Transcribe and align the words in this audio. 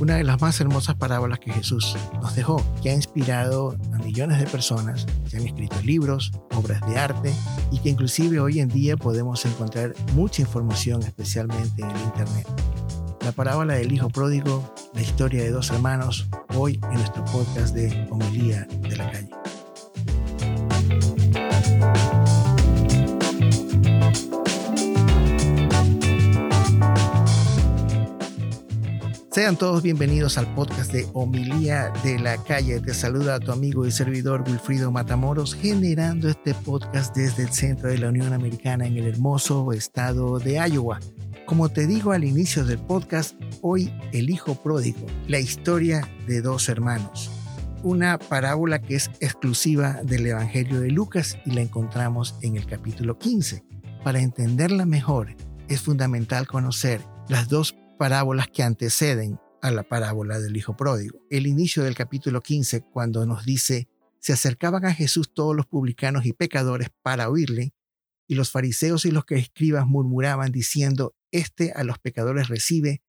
una 0.00 0.16
de 0.16 0.24
las 0.24 0.40
más 0.40 0.60
hermosas 0.60 0.96
parábolas 0.96 1.38
que 1.38 1.52
Jesús 1.52 1.96
nos 2.22 2.34
dejó, 2.34 2.64
que 2.82 2.90
ha 2.90 2.94
inspirado 2.94 3.76
a 3.92 3.98
millones 3.98 4.40
de 4.40 4.46
personas 4.46 5.06
que 5.30 5.36
han 5.36 5.46
escrito 5.46 5.80
libros, 5.82 6.32
obras 6.54 6.80
de 6.88 6.98
arte 6.98 7.32
y 7.70 7.78
que 7.78 7.90
inclusive 7.90 8.40
hoy 8.40 8.60
en 8.60 8.68
día 8.68 8.96
podemos 8.96 9.44
encontrar 9.44 9.94
mucha 10.14 10.42
información, 10.42 11.02
especialmente 11.02 11.82
en 11.82 11.90
el 11.90 12.02
Internet. 12.02 12.46
La 13.22 13.32
parábola 13.32 13.74
del 13.74 13.92
Hijo 13.92 14.08
Pródigo, 14.08 14.74
la 14.94 15.02
historia 15.02 15.42
de 15.42 15.50
dos 15.50 15.70
hermanos, 15.70 16.26
hoy 16.54 16.80
en 16.84 16.94
nuestro 16.94 17.24
podcast 17.26 17.74
de 17.74 18.08
Homilía 18.10 18.66
de 18.80 18.96
la 18.96 19.10
Calle. 19.10 19.29
Sean 29.40 29.56
todos 29.56 29.82
bienvenidos 29.82 30.36
al 30.36 30.54
podcast 30.54 30.92
de 30.92 31.08
Homilía 31.14 31.90
de 32.04 32.18
la 32.18 32.36
Calle. 32.44 32.78
Te 32.78 32.92
saluda 32.92 33.36
a 33.36 33.40
tu 33.40 33.52
amigo 33.52 33.86
y 33.86 33.90
servidor 33.90 34.44
Wilfrido 34.46 34.90
Matamoros, 34.90 35.54
generando 35.54 36.28
este 36.28 36.52
podcast 36.52 37.16
desde 37.16 37.44
el 37.44 37.48
centro 37.48 37.88
de 37.88 37.96
la 37.96 38.10
Unión 38.10 38.34
Americana 38.34 38.86
en 38.86 38.98
el 38.98 39.06
hermoso 39.06 39.72
estado 39.72 40.38
de 40.40 40.56
Iowa. 40.68 41.00
Como 41.46 41.70
te 41.70 41.86
digo 41.86 42.12
al 42.12 42.24
inicio 42.24 42.66
del 42.66 42.80
podcast, 42.80 43.34
hoy 43.62 43.90
el 44.12 44.28
hijo 44.28 44.56
pródigo, 44.56 45.06
la 45.26 45.38
historia 45.38 46.06
de 46.26 46.42
dos 46.42 46.68
hermanos. 46.68 47.30
Una 47.82 48.18
parábola 48.18 48.82
que 48.82 48.96
es 48.96 49.10
exclusiva 49.20 50.00
del 50.04 50.26
Evangelio 50.26 50.80
de 50.82 50.90
Lucas 50.90 51.38
y 51.46 51.52
la 51.52 51.62
encontramos 51.62 52.34
en 52.42 52.58
el 52.58 52.66
capítulo 52.66 53.18
15. 53.18 53.64
Para 54.04 54.20
entenderla 54.20 54.84
mejor, 54.84 55.34
es 55.68 55.80
fundamental 55.80 56.46
conocer 56.46 57.00
las 57.30 57.48
dos 57.48 57.74
parábolas 58.00 58.48
que 58.48 58.62
anteceden 58.62 59.38
a 59.60 59.70
la 59.70 59.82
parábola 59.82 60.38
del 60.38 60.56
Hijo 60.56 60.74
Pródigo. 60.74 61.20
El 61.28 61.46
inicio 61.46 61.82
del 61.82 61.94
capítulo 61.94 62.40
15, 62.40 62.80
cuando 62.80 63.26
nos 63.26 63.44
dice, 63.44 63.90
se 64.20 64.32
acercaban 64.32 64.86
a 64.86 64.94
Jesús 64.94 65.34
todos 65.34 65.54
los 65.54 65.66
publicanos 65.66 66.24
y 66.24 66.32
pecadores 66.32 66.88
para 67.02 67.28
oírle, 67.28 67.74
y 68.26 68.36
los 68.36 68.50
fariseos 68.50 69.04
y 69.04 69.10
los 69.10 69.26
que 69.26 69.34
escribas 69.34 69.86
murmuraban 69.86 70.50
diciendo, 70.50 71.14
Este 71.30 71.72
a 71.72 71.84
los 71.84 71.98
pecadores 71.98 72.48
recibe 72.48 73.02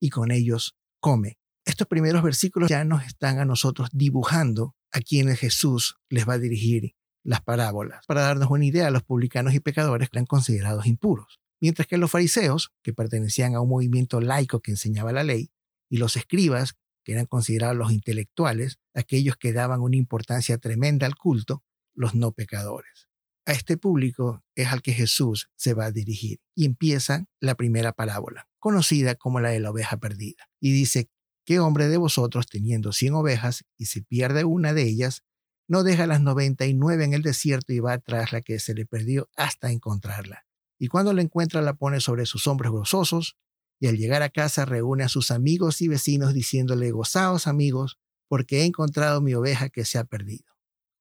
y 0.00 0.08
con 0.08 0.30
ellos 0.30 0.78
come. 0.98 1.38
Estos 1.66 1.86
primeros 1.86 2.22
versículos 2.22 2.70
ya 2.70 2.84
nos 2.84 3.04
están 3.04 3.40
a 3.40 3.44
nosotros 3.44 3.90
dibujando 3.92 4.74
a 4.92 5.00
quienes 5.00 5.40
Jesús 5.40 5.98
les 6.08 6.26
va 6.26 6.34
a 6.34 6.38
dirigir 6.38 6.94
las 7.22 7.42
parábolas. 7.42 8.06
Para 8.06 8.22
darnos 8.22 8.50
una 8.50 8.64
idea, 8.64 8.88
los 8.88 9.02
publicanos 9.02 9.52
y 9.52 9.60
pecadores 9.60 10.08
eran 10.10 10.24
considerados 10.24 10.86
impuros 10.86 11.38
mientras 11.60 11.86
que 11.86 11.98
los 11.98 12.10
fariseos, 12.10 12.72
que 12.82 12.92
pertenecían 12.92 13.54
a 13.54 13.60
un 13.60 13.68
movimiento 13.68 14.20
laico 14.20 14.60
que 14.60 14.72
enseñaba 14.72 15.12
la 15.12 15.24
ley, 15.24 15.50
y 15.90 15.98
los 15.98 16.16
escribas, 16.16 16.74
que 17.04 17.12
eran 17.12 17.26
considerados 17.26 17.76
los 17.76 17.92
intelectuales, 17.92 18.78
aquellos 18.94 19.36
que 19.36 19.52
daban 19.52 19.80
una 19.80 19.96
importancia 19.96 20.58
tremenda 20.58 21.06
al 21.06 21.16
culto, 21.16 21.64
los 21.94 22.14
no 22.14 22.32
pecadores. 22.32 23.08
A 23.46 23.52
este 23.52 23.78
público 23.78 24.44
es 24.54 24.68
al 24.68 24.82
que 24.82 24.92
Jesús 24.92 25.48
se 25.56 25.72
va 25.72 25.86
a 25.86 25.90
dirigir 25.90 26.40
y 26.54 26.66
empieza 26.66 27.24
la 27.40 27.54
primera 27.54 27.92
parábola, 27.92 28.46
conocida 28.58 29.14
como 29.14 29.40
la 29.40 29.48
de 29.48 29.58
la 29.58 29.70
oveja 29.70 29.96
perdida. 29.96 30.50
Y 30.60 30.72
dice, 30.72 31.08
¿qué 31.46 31.58
hombre 31.58 31.88
de 31.88 31.96
vosotros 31.96 32.46
teniendo 32.46 32.92
cien 32.92 33.14
ovejas 33.14 33.64
y 33.78 33.86
se 33.86 34.02
pierde 34.02 34.44
una 34.44 34.74
de 34.74 34.82
ellas, 34.82 35.24
no 35.66 35.82
deja 35.82 36.06
las 36.06 36.20
noventa 36.20 36.66
y 36.66 36.74
nueve 36.74 37.04
en 37.04 37.14
el 37.14 37.22
desierto 37.22 37.72
y 37.72 37.80
va 37.80 37.96
tras 37.98 38.32
la 38.32 38.42
que 38.42 38.58
se 38.58 38.74
le 38.74 38.84
perdió 38.84 39.30
hasta 39.34 39.70
encontrarla? 39.70 40.47
Y 40.78 40.88
cuando 40.88 41.12
la 41.12 41.22
encuentra 41.22 41.60
la 41.62 41.74
pone 41.74 42.00
sobre 42.00 42.26
sus 42.26 42.46
hombros 42.46 42.72
gozosos, 42.72 43.36
y 43.80 43.86
al 43.86 43.96
llegar 43.96 44.22
a 44.22 44.28
casa 44.28 44.64
reúne 44.64 45.04
a 45.04 45.08
sus 45.08 45.30
amigos 45.30 45.80
y 45.80 45.88
vecinos 45.88 46.34
diciéndole, 46.34 46.90
gozaos 46.90 47.46
amigos, 47.46 47.98
porque 48.28 48.60
he 48.60 48.64
encontrado 48.64 49.20
mi 49.20 49.34
oveja 49.34 49.68
que 49.68 49.84
se 49.84 49.98
ha 49.98 50.04
perdido. 50.04 50.44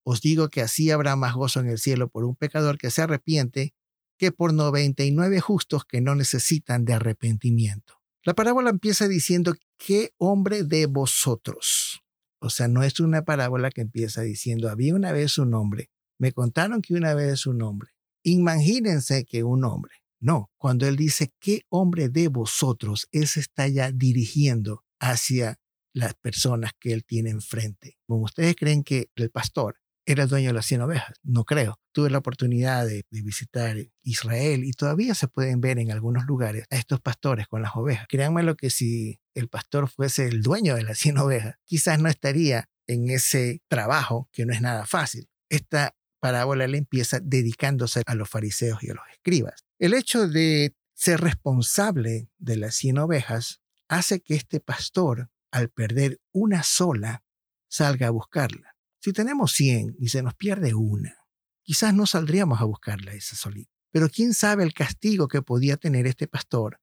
Os 0.04 0.22
digo 0.22 0.50
que 0.50 0.62
así 0.62 0.90
habrá 0.92 1.16
más 1.16 1.34
gozo 1.36 1.60
en 1.60 1.68
el 1.68 1.80
cielo 1.80 2.08
por 2.08 2.24
un 2.24 2.36
pecador 2.36 2.78
que 2.78 2.92
se 2.92 3.02
arrepiente 3.02 3.74
que 4.18 4.32
por 4.32 4.54
noventa 4.54 5.04
y 5.04 5.12
nueve 5.12 5.42
justos 5.42 5.86
que 5.86 6.02
no 6.02 6.16
necesitan 6.16 6.86
de 6.86 6.94
arrepentimiento. 6.94 7.96
La 8.24 8.34
parábola 8.34 8.70
empieza 8.70 9.08
diciendo, 9.08 9.56
¿qué 9.78 10.14
hombre 10.18 10.64
de 10.64 10.86
vosotros? 10.86 12.02
O 12.40 12.50
sea, 12.50 12.68
no 12.68 12.84
es 12.84 13.00
una 13.00 13.24
parábola 13.24 13.70
que 13.70 13.82
empieza 13.82 14.22
diciendo, 14.22 14.70
había 14.70 14.96
una 14.96 15.12
vez 15.12 15.38
un 15.38 15.54
hombre. 15.54 15.90
Me 16.20 16.32
contaron 16.32 16.82
que 16.82 16.94
una 16.94 17.14
vez 17.14 17.46
un 17.46 17.62
hombre. 17.62 17.92
Imagínense 18.24 19.26
que 19.26 19.44
un 19.44 19.64
hombre, 19.64 19.94
no, 20.20 20.52
cuando 20.58 20.88
él 20.88 20.96
dice, 20.96 21.34
¿qué 21.40 21.62
hombre 21.70 22.10
de 22.10 22.28
vosotros? 22.28 23.08
Ese 23.12 23.40
está 23.40 23.68
ya 23.68 23.92
dirigiendo 23.92 24.84
hacia 25.00 25.60
las 25.94 26.14
personas 26.16 26.72
que 26.80 26.94
él 26.94 27.04
tiene 27.06 27.30
enfrente. 27.30 27.98
Como 28.08 28.24
ustedes 28.24 28.56
creen 28.56 28.84
que 28.84 29.10
el 29.16 29.30
pastor 29.32 29.78
era 30.06 30.24
el 30.24 30.30
dueño 30.30 30.48
de 30.48 30.54
las 30.54 30.66
100 30.66 30.82
ovejas, 30.82 31.14
no 31.24 31.44
creo. 31.44 31.80
Tuve 31.92 32.10
la 32.10 32.20
oportunidad 32.20 32.86
de, 32.86 33.04
de, 33.10 33.22
visitar 33.22 33.76
Israel 34.04 34.64
y 34.64 34.72
todavía 34.72 35.14
se 35.16 35.28
pueden 35.28 35.60
ver 35.60 35.80
en 35.80 35.92
algunos 35.92 36.26
lugares 36.26 36.66
a 36.70 36.78
estos 36.78 37.02
pastores 37.02 37.48
con 37.48 37.62
las 37.62 37.76
ovejas. 37.76 38.06
Créanme 38.08 38.44
lo 38.44 38.56
que 38.56 38.70
si 38.70 39.20
el 39.34 39.50
pastor 39.50 39.90
fuese 39.90 40.28
el 40.28 40.42
dueño 40.42 40.76
de 40.76 40.84
las 40.84 40.98
100 41.00 41.18
ovejas, 41.18 41.56
quizás 41.66 42.00
no 42.00 42.08
estaría 42.08 42.70
en 42.88 43.10
ese 43.10 43.62
trabajo 43.68 44.30
que 44.32 44.46
no 44.46 44.54
es 44.54 44.62
nada 44.62 44.86
fácil. 44.86 45.28
Esta 45.50 45.96
parábola 46.20 46.68
le 46.68 46.78
empieza 46.78 47.20
dedicándose 47.20 48.02
a 48.06 48.16
los 48.16 48.30
fariseos 48.30 48.84
y 48.84 48.90
a 48.90 48.94
los 48.94 49.04
escribas. 49.12 49.66
El 49.80 49.94
hecho 49.94 50.28
de 50.28 50.76
ser 50.94 51.22
responsable 51.22 52.30
de 52.38 52.58
las 52.58 52.76
100 52.76 52.98
ovejas 53.00 53.62
hace 53.88 54.22
que 54.22 54.36
este 54.36 54.60
pastor, 54.60 55.30
al 55.52 55.70
perder 55.70 56.20
una 56.32 56.64
sola, 56.64 57.24
salga 57.70 58.08
a 58.08 58.12
buscarla. 58.12 58.76
Si 59.00 59.14
tenemos 59.14 59.54
100 59.54 59.96
y 60.00 60.10
se 60.10 60.24
nos 60.24 60.34
pierde 60.34 60.74
una, 60.74 61.16
quizás 61.62 61.94
no 61.94 62.06
saldríamos 62.06 62.62
a 62.62 62.66
buscarla 62.66 63.14
esa 63.14 63.36
solita. 63.36 63.72
Pero 63.92 64.10
quién 64.10 64.34
sabe 64.34 64.64
el 64.64 64.74
castigo 64.74 65.28
que 65.28 65.42
podía 65.42 65.78
tener 65.78 66.08
este 66.08 66.28
pastor 66.28 66.80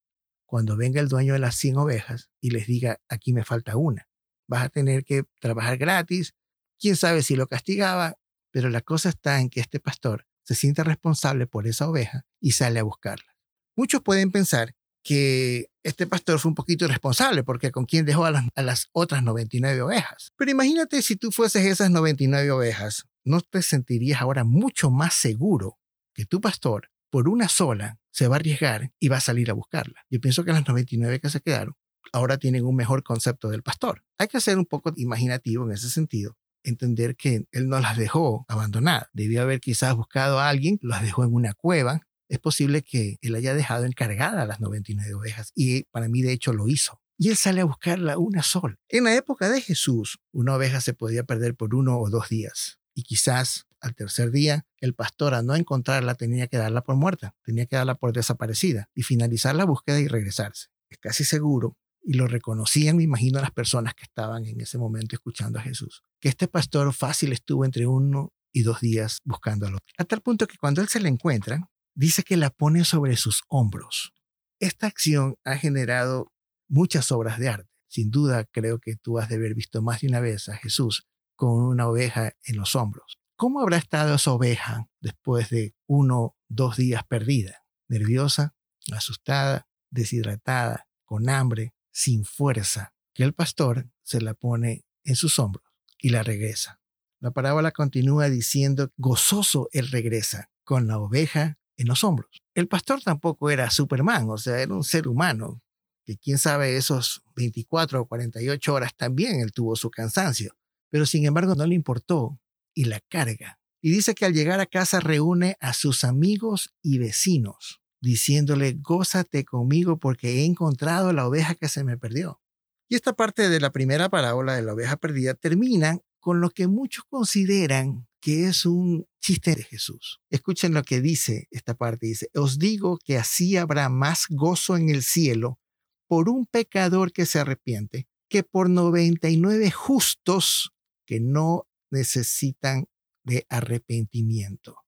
cuando 0.47 0.77
venga 0.77 1.01
el 1.01 1.09
dueño 1.09 1.33
de 1.33 1.39
las 1.41 1.57
100 1.57 1.79
ovejas 1.79 2.31
y 2.41 2.51
les 2.51 2.67
diga, 2.67 3.01
aquí 3.09 3.33
me 3.33 3.45
falta 3.45 3.77
una. 3.77 4.09
Vas 4.47 4.65
a 4.65 4.69
tener 4.69 5.05
que 5.05 5.25
trabajar 5.41 5.77
gratis. 5.77 6.35
Quién 6.79 6.97
sabe 6.97 7.23
si 7.23 7.35
lo 7.35 7.47
castigaba 7.47 8.17
pero 8.55 8.71
la 8.71 8.83
cosa 8.83 9.09
está 9.09 9.41
en 9.41 9.51
que 9.51 9.59
este 9.59 9.81
pastor 9.81 10.29
se 10.45 10.55
siente 10.55 10.85
responsable 10.85 11.49
por 11.49 11.67
esa 11.67 11.89
oveja 11.89 12.25
y 12.41 12.53
sale 12.53 12.79
a 12.79 12.85
buscarla. 12.85 13.37
Muchos 13.77 14.01
pueden 14.01 14.31
pensar 14.31 14.77
que 15.03 15.73
este 15.83 16.07
pastor 16.07 16.39
fue 16.39 16.51
un 16.51 16.55
poquito 16.55 16.85
irresponsable 16.85 17.43
porque 17.43 17.73
con 17.73 17.85
quién 17.85 18.07
dejó 18.07 18.27
a 18.27 18.31
las, 18.31 18.45
a 18.55 18.63
las, 18.63 18.91
otras 18.93 19.25
99 19.25 19.83
ovejas. 19.83 20.33
Pero 20.37 20.53
imagínate 20.53 21.03
si 21.03 21.17
tú 21.17 21.33
fueses 21.33 21.67
esas 21.67 21.91
99 21.91 22.49
ovejas, 22.53 23.09
¿no 23.25 23.41
te 23.41 23.61
sentirías 23.61 24.21
ahora 24.21 24.45
mucho 24.45 24.89
más 24.89 25.15
seguro 25.15 25.81
que 26.15 26.25
tu 26.25 26.41
pastor 26.41 26.93
por 27.11 27.29
una 27.29 27.49
sola 27.49 27.99
se 28.13 28.29
va 28.29 28.37
a 28.37 28.39
arriesgar 28.39 28.93
y 29.01 29.09
va 29.09 29.17
a 29.17 29.21
salir 29.21 29.51
a 29.51 29.55
buscarla? 29.55 30.07
Yo 30.09 30.21
pienso 30.21 30.45
que 30.45 30.53
las 30.53 30.69
99 30.69 31.19
que 31.19 31.29
se 31.29 31.41
quedaron 31.41 31.75
ahora 32.13 32.39
tienen 32.39 32.65
un 32.65 32.77
mejor 32.77 33.03
concepto 33.03 33.49
del 33.49 33.65
pastor. 33.65 34.05
Hay 34.17 34.29
que 34.29 34.41
ser 34.41 34.59
un 34.59 34.67
poco 34.67 34.93
imaginativo 34.95 35.65
en 35.65 35.73
ese 35.73 35.91
sentido 35.91 36.37
entender 36.65 37.17
que 37.17 37.47
él 37.53 37.69
no 37.69 37.79
las 37.81 37.97
dejó 37.97 38.45
abandonadas. 38.49 39.09
Debió 39.13 39.43
haber 39.43 39.61
quizás 39.61 39.95
buscado 39.95 40.41
a 40.41 40.49
alguien, 40.49 40.79
las 40.83 41.03
dejó 41.03 41.25
en 41.25 41.35
una 41.35 41.55
cueva. 41.55 42.01
Es 42.29 42.39
posible 42.39 42.83
que 42.83 43.19
él 43.21 43.35
haya 43.35 43.55
dejado 43.55 43.85
encargada 43.85 44.47
las 44.47 44.61
99 44.61 45.15
ovejas 45.15 45.53
y 45.55 45.85
para 45.85 46.09
mí 46.09 46.23
de 46.23 46.33
hecho 46.33 46.53
lo 46.53 46.69
hizo. 46.69 47.01
Y 47.17 47.29
él 47.29 47.37
sale 47.37 47.61
a 47.61 47.65
buscarla 47.65 48.19
una 48.19 48.43
sola. 48.43 48.77
En 48.89 49.05
la 49.05 49.15
época 49.15 49.49
de 49.49 49.61
Jesús, 49.61 50.19
una 50.33 50.57
oveja 50.57 50.81
se 50.81 50.95
podía 50.95 51.25
perder 51.25 51.55
por 51.55 51.75
uno 51.75 51.99
o 51.99 52.11
dos 52.11 52.29
días. 52.29 52.81
Y 52.95 53.05
quizás 53.05 53.67
al 53.81 53.95
tercer 53.95 54.31
día, 54.31 54.67
el 54.81 54.95
pastor 54.95 55.35
a 55.35 55.43
no 55.43 55.55
encontrarla 55.55 56.15
tenía 56.15 56.47
que 56.47 56.57
darla 56.57 56.83
por 56.83 56.97
muerta, 56.97 57.37
tenía 57.45 57.67
que 57.67 57.77
darla 57.77 57.97
por 57.97 58.13
desaparecida 58.15 58.89
y 58.95 59.03
finalizar 59.03 59.55
la 59.55 59.65
búsqueda 59.65 60.01
y 60.01 60.09
regresarse. 60.09 60.69
Es 60.89 60.99
casi 60.99 61.25
seguro 61.25 61.77
y 62.05 62.15
lo 62.15 62.27
reconocían, 62.29 62.97
me 62.97 63.03
imagino, 63.03 63.41
las 63.41 63.51
personas 63.51 63.95
que 63.95 64.05
estaban 64.05 64.45
en 64.47 64.61
ese 64.61 64.79
momento 64.79 65.17
escuchando 65.17 65.59
a 65.59 65.63
Jesús. 65.63 66.03
Que 66.21 66.29
este 66.29 66.49
pastor 66.49 66.93
fácil 66.93 67.33
estuvo 67.33 67.65
entre 67.65 67.87
uno 67.87 68.33
y 68.53 68.63
dos 68.63 68.81
días 68.81 69.21
buscándolo. 69.25 69.79
A 69.97 70.05
tal 70.05 70.21
punto 70.21 70.47
que 70.47 70.59
cuando 70.59 70.83
él 70.83 70.89
se 70.89 71.01
la 71.01 71.09
encuentra, 71.09 71.71
dice 71.95 72.23
que 72.23 72.37
la 72.37 72.51
pone 72.51 72.85
sobre 72.85 73.17
sus 73.17 73.43
hombros. 73.49 74.13
Esta 74.61 74.87
acción 74.87 75.37
ha 75.45 75.57
generado 75.57 76.33
muchas 76.69 77.11
obras 77.11 77.39
de 77.39 77.49
arte. 77.49 77.71
Sin 77.89 78.11
duda, 78.11 78.45
creo 78.45 78.79
que 78.81 78.97
tú 78.97 79.19
has 79.19 79.29
de 79.29 79.37
haber 79.37 79.55
visto 79.55 79.83
más 79.83 80.01
de 80.01 80.09
una 80.09 80.21
vez 80.21 80.49
a 80.49 80.57
Jesús 80.57 81.07
con 81.37 81.63
una 81.63 81.89
oveja 81.89 82.33
en 82.45 82.57
los 82.57 82.77
hombros. 82.77 83.19
¿Cómo 83.37 83.61
habrá 83.61 83.79
estado 83.79 84.15
esa 84.15 84.33
oveja 84.33 84.89
después 85.01 85.51
de 85.51 85.75
uno, 85.87 86.37
dos 86.49 86.77
días 86.77 87.03
perdida? 87.09 87.65
Nerviosa, 87.89 88.55
asustada, 88.93 89.69
deshidratada, 89.91 90.89
con 91.05 91.29
hambre, 91.29 91.75
sin 91.95 92.25
fuerza, 92.25 92.93
que 93.15 93.23
el 93.23 93.33
pastor 93.33 93.89
se 94.03 94.21
la 94.21 94.35
pone 94.35 94.85
en 95.05 95.15
sus 95.15 95.39
hombros 95.39 95.65
y 95.99 96.11
la 96.11 96.23
regresa. 96.23 96.81
La 97.21 97.31
parábola 97.31 97.71
continúa 97.71 98.29
diciendo, 98.29 98.93
gozoso 98.99 99.69
él 99.73 99.91
regresa 99.91 100.51
con 100.65 100.87
la 100.89 100.99
oveja 100.99 101.57
en 101.77 101.87
los 101.87 102.05
hombros. 102.05 102.43
El 102.55 102.69
pastor 102.69 103.01
tampoco 103.01 103.49
era 103.51 103.71
Superman, 103.71 104.29
o 104.29 104.37
sea, 104.37 104.61
era 104.61 104.75
un 104.75 104.85
ser 104.85 105.09
humano. 105.09 105.63
que 106.07 106.19
quién 106.19 106.37
sabe 106.37 106.77
esos 106.77 107.23
24 107.35 108.03
o 108.03 108.07
48 108.07 108.75
horas 108.75 108.95
también 108.95 109.41
él 109.41 109.53
tuvo 109.53 109.75
su 109.75 109.91
cansancio, 109.91 110.55
pero 110.91 111.07
sin 111.07 111.25
embargo 111.25 111.55
no 111.55 111.67
le 111.67 111.75
importó 111.75 112.39
y 112.75 112.85
la 112.85 113.01
carga. 113.01 113.59
Y 113.81 113.91
dice 113.91 114.15
que 114.15 114.27
al 114.27 114.35
llegar 114.35 114.61
a 114.61 114.67
casa 114.67 115.01
reúne 115.01 115.57
a 115.61 115.73
sus 115.73 116.05
amigos 116.05 116.75
y 116.83 116.99
vecinos, 116.99 117.81
diciéndole, 118.05 118.75
gózate 118.81 119.45
conmigo 119.45 119.99
porque 119.99 120.41
he 120.41 120.45
encontrado 120.45 121.13
la 121.13 121.27
oveja 121.27 121.55
que 121.55 121.69
se 121.69 121.85
me 121.85 121.97
perdió. 121.97 122.41
Y 122.89 122.97
esta 122.97 123.15
parte 123.15 123.49
de 123.49 123.61
la 123.61 123.73
primera 123.73 124.09
parábola 124.09 124.55
de 124.55 124.63
la 124.63 124.75
oveja 124.75 124.97
perdida 124.97 125.35
termina 125.35 125.99
con 126.21 126.41
lo 126.41 126.51
que 126.51 126.69
muchos 126.69 127.05
consideran 127.09 128.07
que 128.21 128.47
es 128.47 128.65
un 128.65 129.07
chiste 129.21 129.55
de 129.55 129.65
Jesús. 129.65 130.21
Escuchen 130.31 130.73
lo 130.73 130.83
que 130.83 131.01
dice 131.01 131.49
esta 131.51 131.75
parte. 131.75 132.07
Dice, 132.07 132.31
os 132.35 132.59
digo 132.59 132.99
que 133.05 133.19
así 133.19 133.57
habrá 133.57 133.89
más 133.89 134.27
gozo 134.31 134.77
en 134.77 134.89
el 134.89 135.03
cielo 135.03 135.59
por 136.07 136.29
un 136.29 136.47
pecador 136.47 137.13
que 137.13 137.27
se 137.27 137.39
arrepiente 137.39 138.07
que 138.29 138.43
por 138.43 138.69
99 138.71 139.71
justos 139.71 140.73
que 141.07 141.21
no 141.21 141.69
necesitan 141.91 142.87
de 143.23 143.47
arrepentimiento. 143.49 144.79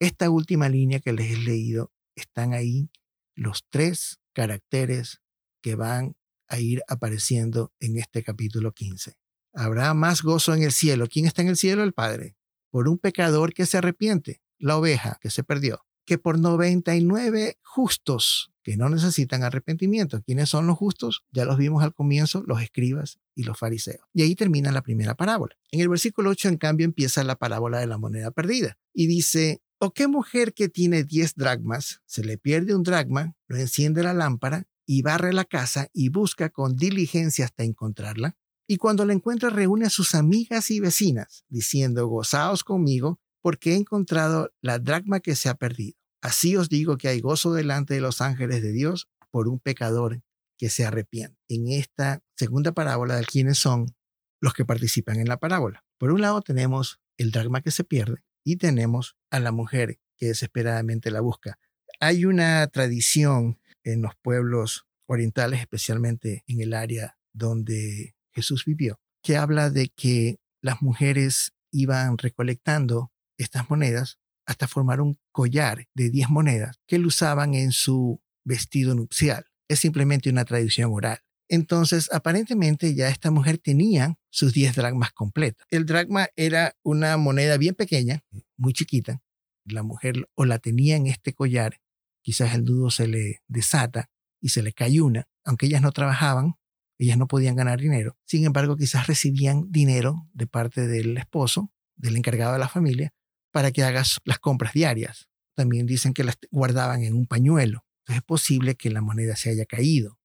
Esta 0.00 0.28
última 0.30 0.68
línea 0.68 1.00
que 1.00 1.12
les 1.12 1.32
he 1.32 1.36
leído, 1.36 1.92
están 2.16 2.52
ahí 2.52 2.90
los 3.34 3.64
tres 3.70 4.18
caracteres 4.32 5.20
que 5.62 5.76
van 5.76 6.16
a 6.48 6.58
ir 6.58 6.82
apareciendo 6.88 7.72
en 7.80 7.98
este 7.98 8.22
capítulo 8.22 8.72
15. 8.72 9.14
Habrá 9.52 9.94
más 9.94 10.22
gozo 10.22 10.54
en 10.54 10.62
el 10.62 10.72
cielo. 10.72 11.06
¿Quién 11.06 11.26
está 11.26 11.42
en 11.42 11.48
el 11.48 11.56
cielo? 11.56 11.82
El 11.82 11.92
Padre. 11.92 12.36
Por 12.70 12.88
un 12.88 12.98
pecador 12.98 13.54
que 13.54 13.66
se 13.66 13.78
arrepiente, 13.78 14.42
la 14.58 14.76
oveja 14.76 15.18
que 15.20 15.30
se 15.30 15.44
perdió, 15.44 15.86
que 16.04 16.18
por 16.18 16.38
99 16.38 17.58
justos 17.62 18.52
que 18.66 18.76
no 18.76 18.88
necesitan 18.88 19.44
arrepentimiento. 19.44 20.20
¿Quiénes 20.22 20.48
son 20.48 20.66
los 20.66 20.76
justos? 20.76 21.24
Ya 21.30 21.44
los 21.44 21.56
vimos 21.56 21.84
al 21.84 21.94
comienzo, 21.94 22.42
los 22.48 22.60
escribas 22.60 23.20
y 23.36 23.44
los 23.44 23.56
fariseos. 23.56 24.04
Y 24.12 24.22
ahí 24.22 24.34
termina 24.34 24.72
la 24.72 24.82
primera 24.82 25.14
parábola. 25.14 25.56
En 25.70 25.80
el 25.80 25.88
versículo 25.88 26.30
8, 26.30 26.48
en 26.48 26.56
cambio, 26.56 26.84
empieza 26.84 27.22
la 27.22 27.36
parábola 27.36 27.78
de 27.78 27.86
la 27.86 27.96
moneda 27.96 28.32
perdida. 28.32 28.76
Y 28.92 29.06
dice, 29.06 29.62
¿o 29.78 29.92
qué 29.92 30.08
mujer 30.08 30.54
que 30.54 30.68
tiene 30.68 31.04
10 31.04 31.34
dracmas, 31.34 32.00
se 32.06 32.24
le 32.24 32.38
pierde 32.38 32.74
un 32.74 32.82
dracma, 32.82 33.34
lo 33.46 33.56
enciende 33.56 34.02
la 34.02 34.14
lámpara 34.14 34.66
y 34.86 35.02
barre 35.02 35.32
la 35.32 35.44
casa 35.44 35.88
y 35.92 36.08
busca 36.08 36.50
con 36.50 36.76
diligencia 36.76 37.44
hasta 37.44 37.64
encontrarla? 37.64 38.36
Y 38.68 38.78
cuando 38.78 39.04
la 39.04 39.12
encuentra 39.12 39.50
reúne 39.50 39.86
a 39.86 39.90
sus 39.90 40.14
amigas 40.14 40.70
y 40.70 40.80
vecinas, 40.80 41.44
diciendo, 41.48 42.08
gozaos 42.08 42.64
conmigo, 42.64 43.20
porque 43.40 43.72
he 43.72 43.76
encontrado 43.76 44.50
la 44.60 44.78
dracma 44.78 45.20
que 45.20 45.36
se 45.36 45.48
ha 45.48 45.54
perdido. 45.54 45.96
Así 46.20 46.56
os 46.56 46.68
digo 46.68 46.96
que 46.96 47.08
hay 47.08 47.20
gozo 47.20 47.52
delante 47.52 47.94
de 47.94 48.00
los 48.00 48.20
ángeles 48.20 48.62
de 48.62 48.72
Dios 48.72 49.08
por 49.30 49.46
un 49.46 49.60
pecador 49.60 50.22
que 50.58 50.70
se 50.70 50.84
arrepiente. 50.84 51.38
En 51.48 51.68
esta 51.68 52.24
segunda 52.36 52.72
parábola 52.72 53.16
de 53.16 53.24
quiénes 53.24 53.58
son 53.58 53.94
los 54.40 54.52
que 54.52 54.64
participan 54.64 55.20
en 55.20 55.28
la 55.28 55.36
parábola. 55.36 55.84
Por 55.98 56.10
un 56.10 56.22
lado 56.22 56.42
tenemos 56.42 57.00
el 57.18 57.30
dragma 57.30 57.60
que 57.60 57.70
se 57.70 57.84
pierde 57.84 58.25
y 58.46 58.56
tenemos 58.56 59.16
a 59.30 59.40
la 59.40 59.50
mujer 59.50 59.98
que 60.16 60.26
desesperadamente 60.26 61.10
la 61.10 61.20
busca. 61.20 61.58
Hay 61.98 62.24
una 62.24 62.64
tradición 62.68 63.58
en 63.82 64.02
los 64.02 64.14
pueblos 64.22 64.86
orientales, 65.06 65.60
especialmente 65.60 66.44
en 66.46 66.60
el 66.60 66.72
área 66.72 67.18
donde 67.32 68.14
Jesús 68.32 68.64
vivió, 68.64 69.00
que 69.20 69.36
habla 69.36 69.68
de 69.68 69.88
que 69.88 70.38
las 70.62 70.80
mujeres 70.80 71.54
iban 71.72 72.18
recolectando 72.18 73.10
estas 73.36 73.68
monedas 73.68 74.20
hasta 74.46 74.68
formar 74.68 75.00
un 75.00 75.18
collar 75.32 75.88
de 75.94 76.10
10 76.10 76.30
monedas 76.30 76.76
que 76.86 76.96
él 76.96 77.06
usaban 77.06 77.54
en 77.54 77.72
su 77.72 78.22
vestido 78.44 78.94
nupcial. 78.94 79.46
Es 79.68 79.80
simplemente 79.80 80.30
una 80.30 80.44
tradición 80.44 80.92
oral. 80.92 81.18
Entonces, 81.48 82.08
aparentemente 82.12 82.94
ya 82.94 83.08
esta 83.08 83.30
mujer 83.30 83.58
tenía 83.58 84.18
sus 84.30 84.52
10 84.52 84.74
dracmas 84.74 85.12
completos. 85.12 85.66
El 85.70 85.86
dracma 85.86 86.28
era 86.36 86.76
una 86.82 87.16
moneda 87.16 87.56
bien 87.56 87.74
pequeña, 87.74 88.24
muy 88.56 88.72
chiquita. 88.72 89.22
La 89.64 89.82
mujer 89.82 90.28
o 90.34 90.44
la 90.44 90.58
tenía 90.58 90.96
en 90.96 91.06
este 91.06 91.32
collar, 91.32 91.80
quizás 92.22 92.54
el 92.54 92.64
nudo 92.64 92.90
se 92.90 93.06
le 93.06 93.42
desata 93.48 94.10
y 94.40 94.50
se 94.50 94.62
le 94.62 94.72
cae 94.72 95.00
una. 95.00 95.28
Aunque 95.44 95.66
ellas 95.66 95.82
no 95.82 95.92
trabajaban, 95.92 96.56
ellas 96.98 97.18
no 97.18 97.26
podían 97.26 97.56
ganar 97.56 97.80
dinero. 97.80 98.16
Sin 98.24 98.44
embargo, 98.44 98.76
quizás 98.76 99.06
recibían 99.06 99.70
dinero 99.70 100.28
de 100.32 100.46
parte 100.46 100.86
del 100.86 101.16
esposo, 101.16 101.72
del 101.96 102.16
encargado 102.16 102.52
de 102.52 102.58
la 102.58 102.68
familia, 102.68 103.12
para 103.52 103.70
que 103.70 103.84
hagas 103.84 104.18
las 104.24 104.38
compras 104.38 104.72
diarias. 104.72 105.28
También 105.54 105.86
dicen 105.86 106.12
que 106.12 106.24
las 106.24 106.36
guardaban 106.50 107.02
en 107.02 107.14
un 107.14 107.26
pañuelo. 107.26 107.84
Entonces 108.00 108.20
es 108.20 108.24
posible 108.24 108.74
que 108.76 108.90
la 108.90 109.00
moneda 109.00 109.36
se 109.36 109.50
haya 109.50 109.64
caído. 109.64 110.15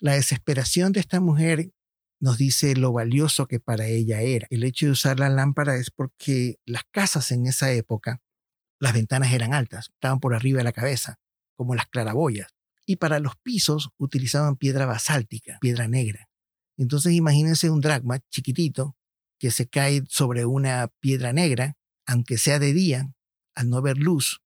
La 0.00 0.14
desesperación 0.14 0.92
de 0.92 1.00
esta 1.00 1.20
mujer 1.20 1.72
nos 2.20 2.38
dice 2.38 2.74
lo 2.74 2.92
valioso 2.92 3.46
que 3.46 3.60
para 3.60 3.86
ella 3.86 4.22
era. 4.22 4.46
El 4.50 4.64
hecho 4.64 4.86
de 4.86 4.92
usar 4.92 5.18
la 5.18 5.28
lámpara 5.28 5.76
es 5.76 5.90
porque 5.90 6.58
las 6.64 6.84
casas 6.90 7.30
en 7.32 7.46
esa 7.46 7.70
época, 7.72 8.22
las 8.78 8.92
ventanas 8.92 9.32
eran 9.32 9.54
altas, 9.54 9.90
estaban 9.92 10.20
por 10.20 10.34
arriba 10.34 10.58
de 10.58 10.64
la 10.64 10.72
cabeza, 10.72 11.18
como 11.54 11.74
las 11.74 11.86
claraboyas. 11.86 12.48
Y 12.86 12.96
para 12.96 13.20
los 13.20 13.36
pisos 13.36 13.90
utilizaban 13.98 14.56
piedra 14.56 14.86
basáltica, 14.86 15.58
piedra 15.60 15.86
negra. 15.86 16.28
Entonces 16.76 17.12
imagínense 17.12 17.70
un 17.70 17.80
dracma 17.80 18.20
chiquitito 18.30 18.96
que 19.38 19.50
se 19.50 19.68
cae 19.68 20.02
sobre 20.08 20.44
una 20.46 20.88
piedra 21.00 21.32
negra 21.32 21.76
aunque 22.10 22.38
sea 22.38 22.58
de 22.58 22.72
día, 22.72 23.14
al 23.54 23.70
no 23.70 23.82
ver 23.82 23.96
luz, 23.96 24.42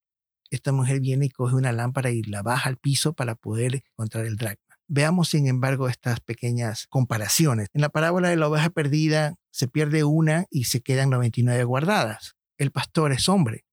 esta 0.51 0.71
mujer 0.71 1.01
viene 1.01 1.27
y 1.27 1.31
coge 1.31 1.55
una 1.55 1.73
lámpara 1.73 2.11
y 2.11 2.23
la 2.23 2.43
baja 2.43 2.69
al 2.69 2.77
piso 2.77 3.15
para 3.15 3.35
poder 3.35 3.77
encontrar 3.77 4.27
el 4.27 4.37
dracma. 4.37 4.64
Veamos, 4.87 5.31
sin 5.31 5.47
embargo, 5.47 5.89
estas 5.89 6.21
pequeñas 6.21 6.87
comparaciones. 6.89 7.69
En 7.73 7.81
la 7.81 7.89
parábola 7.89 8.29
de 8.29 8.37
la 8.37 8.49
oveja 8.49 8.71
perdida 8.71 9.37
se 9.51 9.69
pierde 9.69 10.05
una 10.05 10.47
y 10.51 10.65
se 10.65 10.81
quedan 10.81 11.11
99 11.11 11.65
guardadas. 11.65 12.37
El 12.59 12.71
pastor 12.71 13.13
es 13.13 13.29
hombre. 13.29 13.65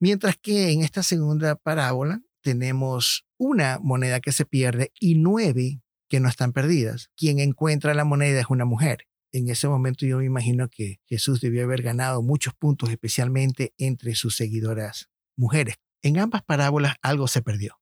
Mientras 0.00 0.36
que 0.36 0.70
en 0.70 0.82
esta 0.82 1.02
segunda 1.02 1.56
parábola 1.56 2.20
tenemos 2.40 3.26
una 3.36 3.78
moneda 3.80 4.20
que 4.20 4.32
se 4.32 4.44
pierde 4.44 4.92
y 5.00 5.16
nueve 5.16 5.80
que 6.08 6.20
no 6.20 6.28
están 6.28 6.52
perdidas. 6.52 7.10
Quien 7.16 7.38
encuentra 7.38 7.94
la 7.94 8.04
moneda 8.04 8.40
es 8.40 8.46
una 8.48 8.64
mujer 8.64 9.08
en 9.32 9.48
ese 9.48 9.68
momento 9.68 10.06
yo 10.06 10.18
me 10.18 10.24
imagino 10.24 10.68
que 10.68 11.00
Jesús 11.06 11.40
debió 11.40 11.64
haber 11.64 11.82
ganado 11.82 12.22
muchos 12.22 12.54
puntos, 12.54 12.90
especialmente 12.90 13.74
entre 13.78 14.14
sus 14.14 14.36
seguidoras 14.36 15.08
mujeres. 15.36 15.76
En 16.02 16.18
ambas 16.18 16.42
parábolas 16.42 16.94
algo 17.02 17.28
se 17.28 17.42
perdió. 17.42 17.80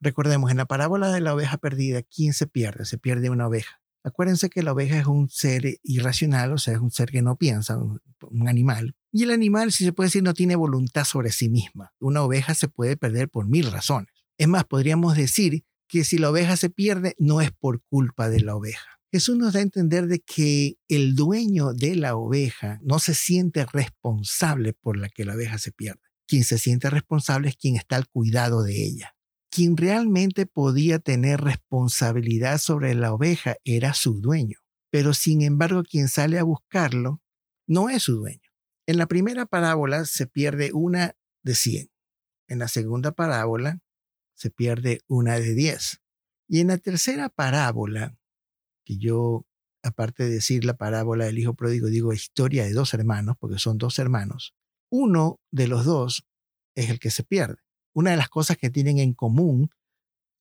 Recordemos, 0.00 0.50
en 0.50 0.56
la 0.56 0.66
parábola 0.66 1.10
de 1.10 1.20
la 1.20 1.34
oveja 1.34 1.58
perdida, 1.58 2.02
¿quién 2.02 2.32
se 2.32 2.46
pierde? 2.46 2.84
Se 2.84 2.98
pierde 2.98 3.30
una 3.30 3.46
oveja. 3.46 3.80
Acuérdense 4.04 4.50
que 4.50 4.62
la 4.62 4.72
oveja 4.72 4.98
es 4.98 5.06
un 5.06 5.28
ser 5.28 5.78
irracional, 5.82 6.52
o 6.52 6.58
sea, 6.58 6.74
es 6.74 6.80
un 6.80 6.90
ser 6.90 7.10
que 7.10 7.22
no 7.22 7.36
piensa, 7.36 7.76
un, 7.76 8.00
animal. 8.48 8.94
Y 9.10 9.24
el 9.24 9.30
animal, 9.30 9.72
si 9.72 9.84
se 9.84 9.92
puede 9.92 10.06
decir, 10.08 10.22
no 10.22 10.34
tiene 10.34 10.54
voluntad 10.54 11.04
sobre 11.04 11.32
sí 11.32 11.48
misma. 11.48 11.92
Una 11.98 12.22
oveja 12.22 12.54
se 12.54 12.68
puede 12.68 12.96
perder 12.96 13.28
por 13.28 13.48
mil 13.48 13.70
razones. 13.70 14.12
Es 14.38 14.46
más, 14.46 14.64
podríamos 14.64 15.16
decir 15.16 15.64
que 15.88 16.04
si 16.04 16.18
la 16.18 16.30
oveja 16.30 16.56
se 16.56 16.70
pierde, 16.70 17.14
no 17.18 17.40
es 17.40 17.50
por 17.50 17.82
culpa 17.88 18.28
de 18.28 18.40
la 18.40 18.54
oveja 18.54 18.96
Jesús 19.16 19.38
nos 19.38 19.54
da 19.54 19.60
a 19.60 19.62
entender 19.62 20.08
de 20.08 20.20
que 20.20 20.76
el 20.88 21.14
dueño 21.14 21.72
de 21.72 21.94
la 21.94 22.16
oveja 22.16 22.78
no 22.82 22.98
se 22.98 23.14
siente 23.14 23.64
responsable 23.64 24.74
por 24.74 24.98
la 24.98 25.08
que 25.08 25.24
la 25.24 25.34
oveja 25.34 25.58
se 25.58 25.72
pierde. 25.72 26.02
Quien 26.26 26.44
se 26.44 26.58
siente 26.58 26.90
responsable 26.90 27.48
es 27.48 27.56
quien 27.56 27.76
está 27.76 27.96
al 27.96 28.08
cuidado 28.08 28.62
de 28.62 28.84
ella. 28.84 29.15
Quien 29.56 29.78
realmente 29.78 30.44
podía 30.44 30.98
tener 30.98 31.40
responsabilidad 31.40 32.58
sobre 32.58 32.94
la 32.94 33.14
oveja 33.14 33.56
era 33.64 33.94
su 33.94 34.20
dueño. 34.20 34.58
Pero 34.90 35.14
sin 35.14 35.40
embargo, 35.40 35.82
quien 35.82 36.08
sale 36.08 36.38
a 36.38 36.42
buscarlo 36.42 37.22
no 37.66 37.88
es 37.88 38.02
su 38.02 38.16
dueño. 38.16 38.50
En 38.86 38.98
la 38.98 39.06
primera 39.06 39.46
parábola 39.46 40.04
se 40.04 40.26
pierde 40.26 40.72
una 40.74 41.16
de 41.42 41.54
100. 41.54 41.90
En 42.48 42.58
la 42.58 42.68
segunda 42.68 43.12
parábola 43.12 43.78
se 44.34 44.50
pierde 44.50 45.00
una 45.06 45.38
de 45.40 45.54
10. 45.54 46.02
Y 46.48 46.60
en 46.60 46.66
la 46.66 46.76
tercera 46.76 47.30
parábola 47.30 48.14
que 48.84 48.98
yo, 48.98 49.46
aparte 49.82 50.24
de 50.24 50.32
decir 50.32 50.66
la 50.66 50.76
parábola 50.76 51.24
del 51.24 51.38
hijo 51.38 51.54
pródigo, 51.54 51.86
digo 51.86 52.12
historia 52.12 52.64
de 52.64 52.74
dos 52.74 52.92
hermanos, 52.92 53.36
porque 53.40 53.58
son 53.58 53.78
dos 53.78 53.98
hermanos, 53.98 54.54
uno 54.90 55.40
de 55.50 55.66
los 55.66 55.86
dos 55.86 56.26
es 56.74 56.90
el 56.90 57.00
que 57.00 57.10
se 57.10 57.24
pierde. 57.24 57.65
Una 57.96 58.10
de 58.10 58.18
las 58.18 58.28
cosas 58.28 58.58
que 58.58 58.68
tienen 58.68 58.98
en 58.98 59.14
común 59.14 59.70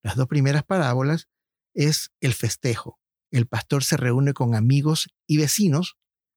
las 0.04 0.18
dos 0.18 0.28
primeras 0.28 0.66
parábolas 0.66 1.30
es 1.74 2.12
el 2.20 2.34
festejo. 2.34 3.00
El 3.32 3.48
pastor 3.48 3.86
se 3.86 3.96
reúne 3.96 4.34
con 4.34 4.56
amigos 4.56 5.08
y 5.26 5.38
vecinos, 5.38 5.96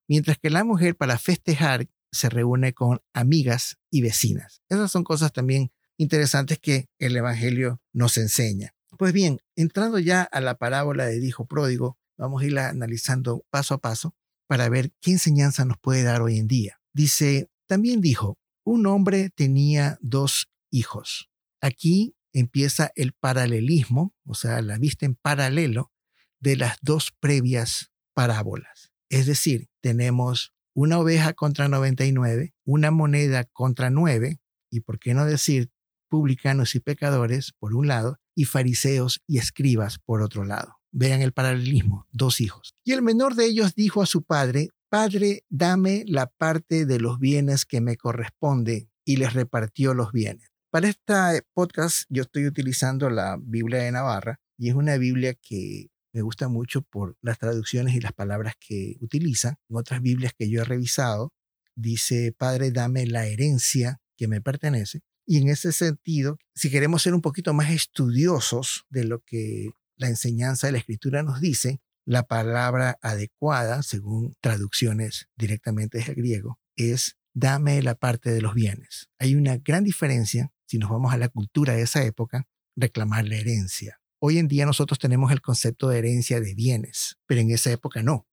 mientras 0.09 0.39
que 0.39 0.49
la 0.49 0.63
mujer 0.63 0.97
para 0.97 1.19
festejar 1.19 1.89
se 2.13 2.29
reúne 2.29 2.73
con 2.73 3.01
amigas 3.13 3.79
y 3.91 4.01
vecinas. 4.01 4.63
Esas 4.69 4.93
son 4.93 5.03
cosas 5.03 5.33
también 5.33 5.73
interesantes 5.99 6.61
que 6.61 6.87
el 7.01 7.17
Evangelio 7.17 7.83
nos 7.93 8.17
enseña. 8.17 8.77
Pues 8.97 9.13
bien, 9.13 9.41
entrando 9.57 9.99
ya 9.99 10.23
a 10.23 10.41
la 10.41 10.55
parábola 10.55 11.07
del 11.07 11.25
hijo 11.25 11.47
pródigo, 11.47 11.99
vamos 12.17 12.43
a 12.43 12.47
irla 12.47 12.69
analizando 12.69 13.45
paso 13.51 13.75
a 13.75 13.79
paso 13.79 14.15
para 14.47 14.69
ver 14.69 14.93
qué 15.01 15.11
enseñanza 15.11 15.65
nos 15.65 15.79
puede 15.79 16.05
dar 16.05 16.23
hoy 16.23 16.39
en 16.39 16.47
día. 16.47 16.81
Dice, 16.95 17.51
también 17.67 18.01
dijo, 18.01 18.39
un 18.65 18.87
hombre 18.87 19.31
tenía 19.35 19.99
dos 20.01 20.49
hijos. 20.71 21.31
Aquí 21.61 22.17
empieza 22.33 22.91
el 22.95 23.13
paralelismo, 23.13 24.15
o 24.25 24.35
sea, 24.35 24.63
la 24.63 24.79
vista 24.79 25.07
en 25.07 25.15
paralelo 25.15 25.93
de 26.41 26.57
las 26.57 26.79
dos 26.83 27.13
previas 27.19 27.91
parábolas. 28.15 28.93
Es 29.09 29.27
decir, 29.27 29.69
tenemos 29.81 30.55
una 30.75 30.99
oveja 30.99 31.33
contra 31.33 31.69
99, 31.69 32.55
una 32.65 32.91
moneda 32.91 33.45
contra 33.45 33.91
9, 33.91 34.41
y 34.71 34.81
por 34.81 34.99
qué 34.99 35.15
no 35.15 35.25
decir 35.25 35.71
publicanos 36.09 36.75
y 36.75 36.81
pecadores 36.81 37.53
por 37.59 37.75
un 37.75 37.89
lado, 37.89 38.21
y 38.35 38.45
fariseos 38.45 39.21
y 39.27 39.39
escribas 39.39 39.99
por 39.99 40.23
otro 40.23 40.45
lado. 40.45 40.77
Vean 40.93 41.21
el 41.21 41.33
paralelismo, 41.33 42.07
dos 42.13 42.41
hijos. 42.41 42.77
Y 42.85 42.93
el 42.93 43.03
menor 43.03 43.35
de 43.35 43.47
ellos 43.47 43.75
dijo 43.75 44.03
a 44.03 44.07
su 44.07 44.23
padre, 44.23 44.71
Padre, 44.89 45.45
dame 45.51 46.05
la 46.07 46.29
parte 46.29 46.87
de 46.87 46.99
los 46.99 47.19
bienes 47.19 47.67
que 47.67 47.81
me 47.81 47.97
corresponde, 47.97 48.89
y 49.05 49.17
les 49.17 49.33
repartió 49.33 49.95
los 49.95 50.13
bienes. 50.13 50.51
Para 50.79 50.91
este 50.91 51.43
podcast 51.55 52.05
yo 52.09 52.23
estoy 52.23 52.47
utilizando 52.47 53.11
la 53.11 53.37
Biblia 53.43 53.81
de 53.81 53.91
Navarra, 53.91 54.39
y 54.57 54.69
es 54.69 54.77
una 54.77 54.97
Biblia 54.97 55.35
que 55.35 55.89
me 56.13 56.23
gusta 56.23 56.47
mucho 56.47 56.83
por 56.83 57.17
las 57.21 57.41
traducciones 57.41 57.97
y 57.97 58.01
las 58.01 58.13
palabras 58.13 58.55
que 58.61 58.97
utiliza. 59.01 59.59
En 59.69 59.77
otras 59.77 60.01
Biblias 60.01 60.35
que 60.39 60.49
yo 60.49 60.63
he 60.63 60.65
revisado, 60.65 61.33
dice, 61.75 62.31
Padre, 62.31 62.71
dame 62.71 63.07
la 63.07 63.27
herencia 63.27 64.01
que 64.17 64.29
me 64.29 64.41
pertenece. 64.41 65.01
Y 65.27 65.39
en 65.39 65.49
ese 65.49 65.73
sentido, 65.73 66.39
si 66.55 66.71
queremos 66.71 67.03
ser 67.03 67.13
un 67.13 67.23
poquito 67.23 67.53
más 67.55 67.73
estudiosos 67.73 68.87
de 68.89 69.03
lo 69.03 69.19
que 69.25 69.71
la 69.97 70.07
enseñanza 70.07 70.69
de 70.69 70.75
la 70.75 70.79
escritura 70.79 71.25
nos 71.25 71.41
dice, 71.41 71.81
la 72.05 72.29
palabra 72.29 73.01
adecuada, 73.03 73.83
según 73.83 74.37
traducciones 74.41 75.27
directamente 75.37 75.99
del 75.99 76.15
griego, 76.15 76.61
es 76.77 77.17
dame 77.35 77.83
la 77.83 77.97
parte 77.97 78.31
de 78.31 78.43
los 78.43 78.55
bienes. 78.55 79.09
Hay 79.19 79.35
una 79.35 79.57
gran 79.57 79.83
diferencia, 79.83 80.53
si 80.69 80.79
nos 80.79 80.91
vamos 80.91 81.13
a 81.13 81.17
la 81.17 81.29
cultura 81.29 81.73
de 81.73 81.83
esa 81.83 82.05
época, 82.05 82.47
reclamar 82.77 83.27
la 83.27 83.37
herencia. 83.37 84.01
Hoy 84.21 84.39
en 84.39 84.49
día 84.49 84.67
nosotros 84.67 84.99
tenemos 84.99 85.33
el 85.33 85.41
concepto 85.41 85.89
de 85.89 85.99
herencia 85.99 86.41
de 86.41 86.55
bienes, 86.55 87.17
pero 87.27 87.41
en 87.41 87.51
esa 87.51 87.73
época 87.73 88.03
no. 88.03 88.27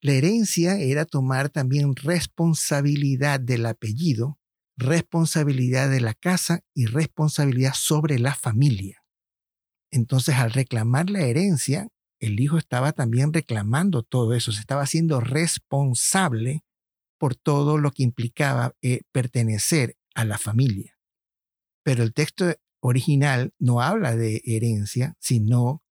La 0.00 0.12
herencia 0.12 0.78
era 0.78 1.04
tomar 1.04 1.48
también 1.48 1.94
responsabilidad 1.94 3.38
del 3.38 3.66
apellido, 3.66 4.38
responsabilidad 4.76 5.88
de 5.88 6.00
la 6.00 6.14
casa 6.14 6.64
y 6.74 6.86
responsabilidad 6.86 7.72
sobre 7.74 8.18
la 8.18 8.34
familia. 8.34 9.04
Entonces, 9.90 10.34
al 10.34 10.52
reclamar 10.52 11.08
la 11.08 11.20
herencia, 11.20 11.88
el 12.18 12.40
hijo 12.40 12.58
estaba 12.58 12.92
también 12.92 13.32
reclamando 13.32 14.02
todo 14.02 14.34
eso, 14.34 14.52
se 14.52 14.60
estaba 14.60 14.82
haciendo 14.82 15.20
responsable 15.20 16.64
por 17.18 17.36
todo 17.36 17.78
lo 17.78 17.92
que 17.92 18.02
implicaba 18.02 18.74
eh, 18.82 19.02
pertenecer 19.12 19.96
a 20.14 20.24
la 20.24 20.38
familia. 20.38 20.95
Pero 21.86 22.02
el 22.02 22.14
texto 22.14 22.52
original 22.80 23.54
no 23.60 23.80
habla 23.80 24.16
de 24.16 24.42
herencia, 24.44 25.14
sino 25.20 25.84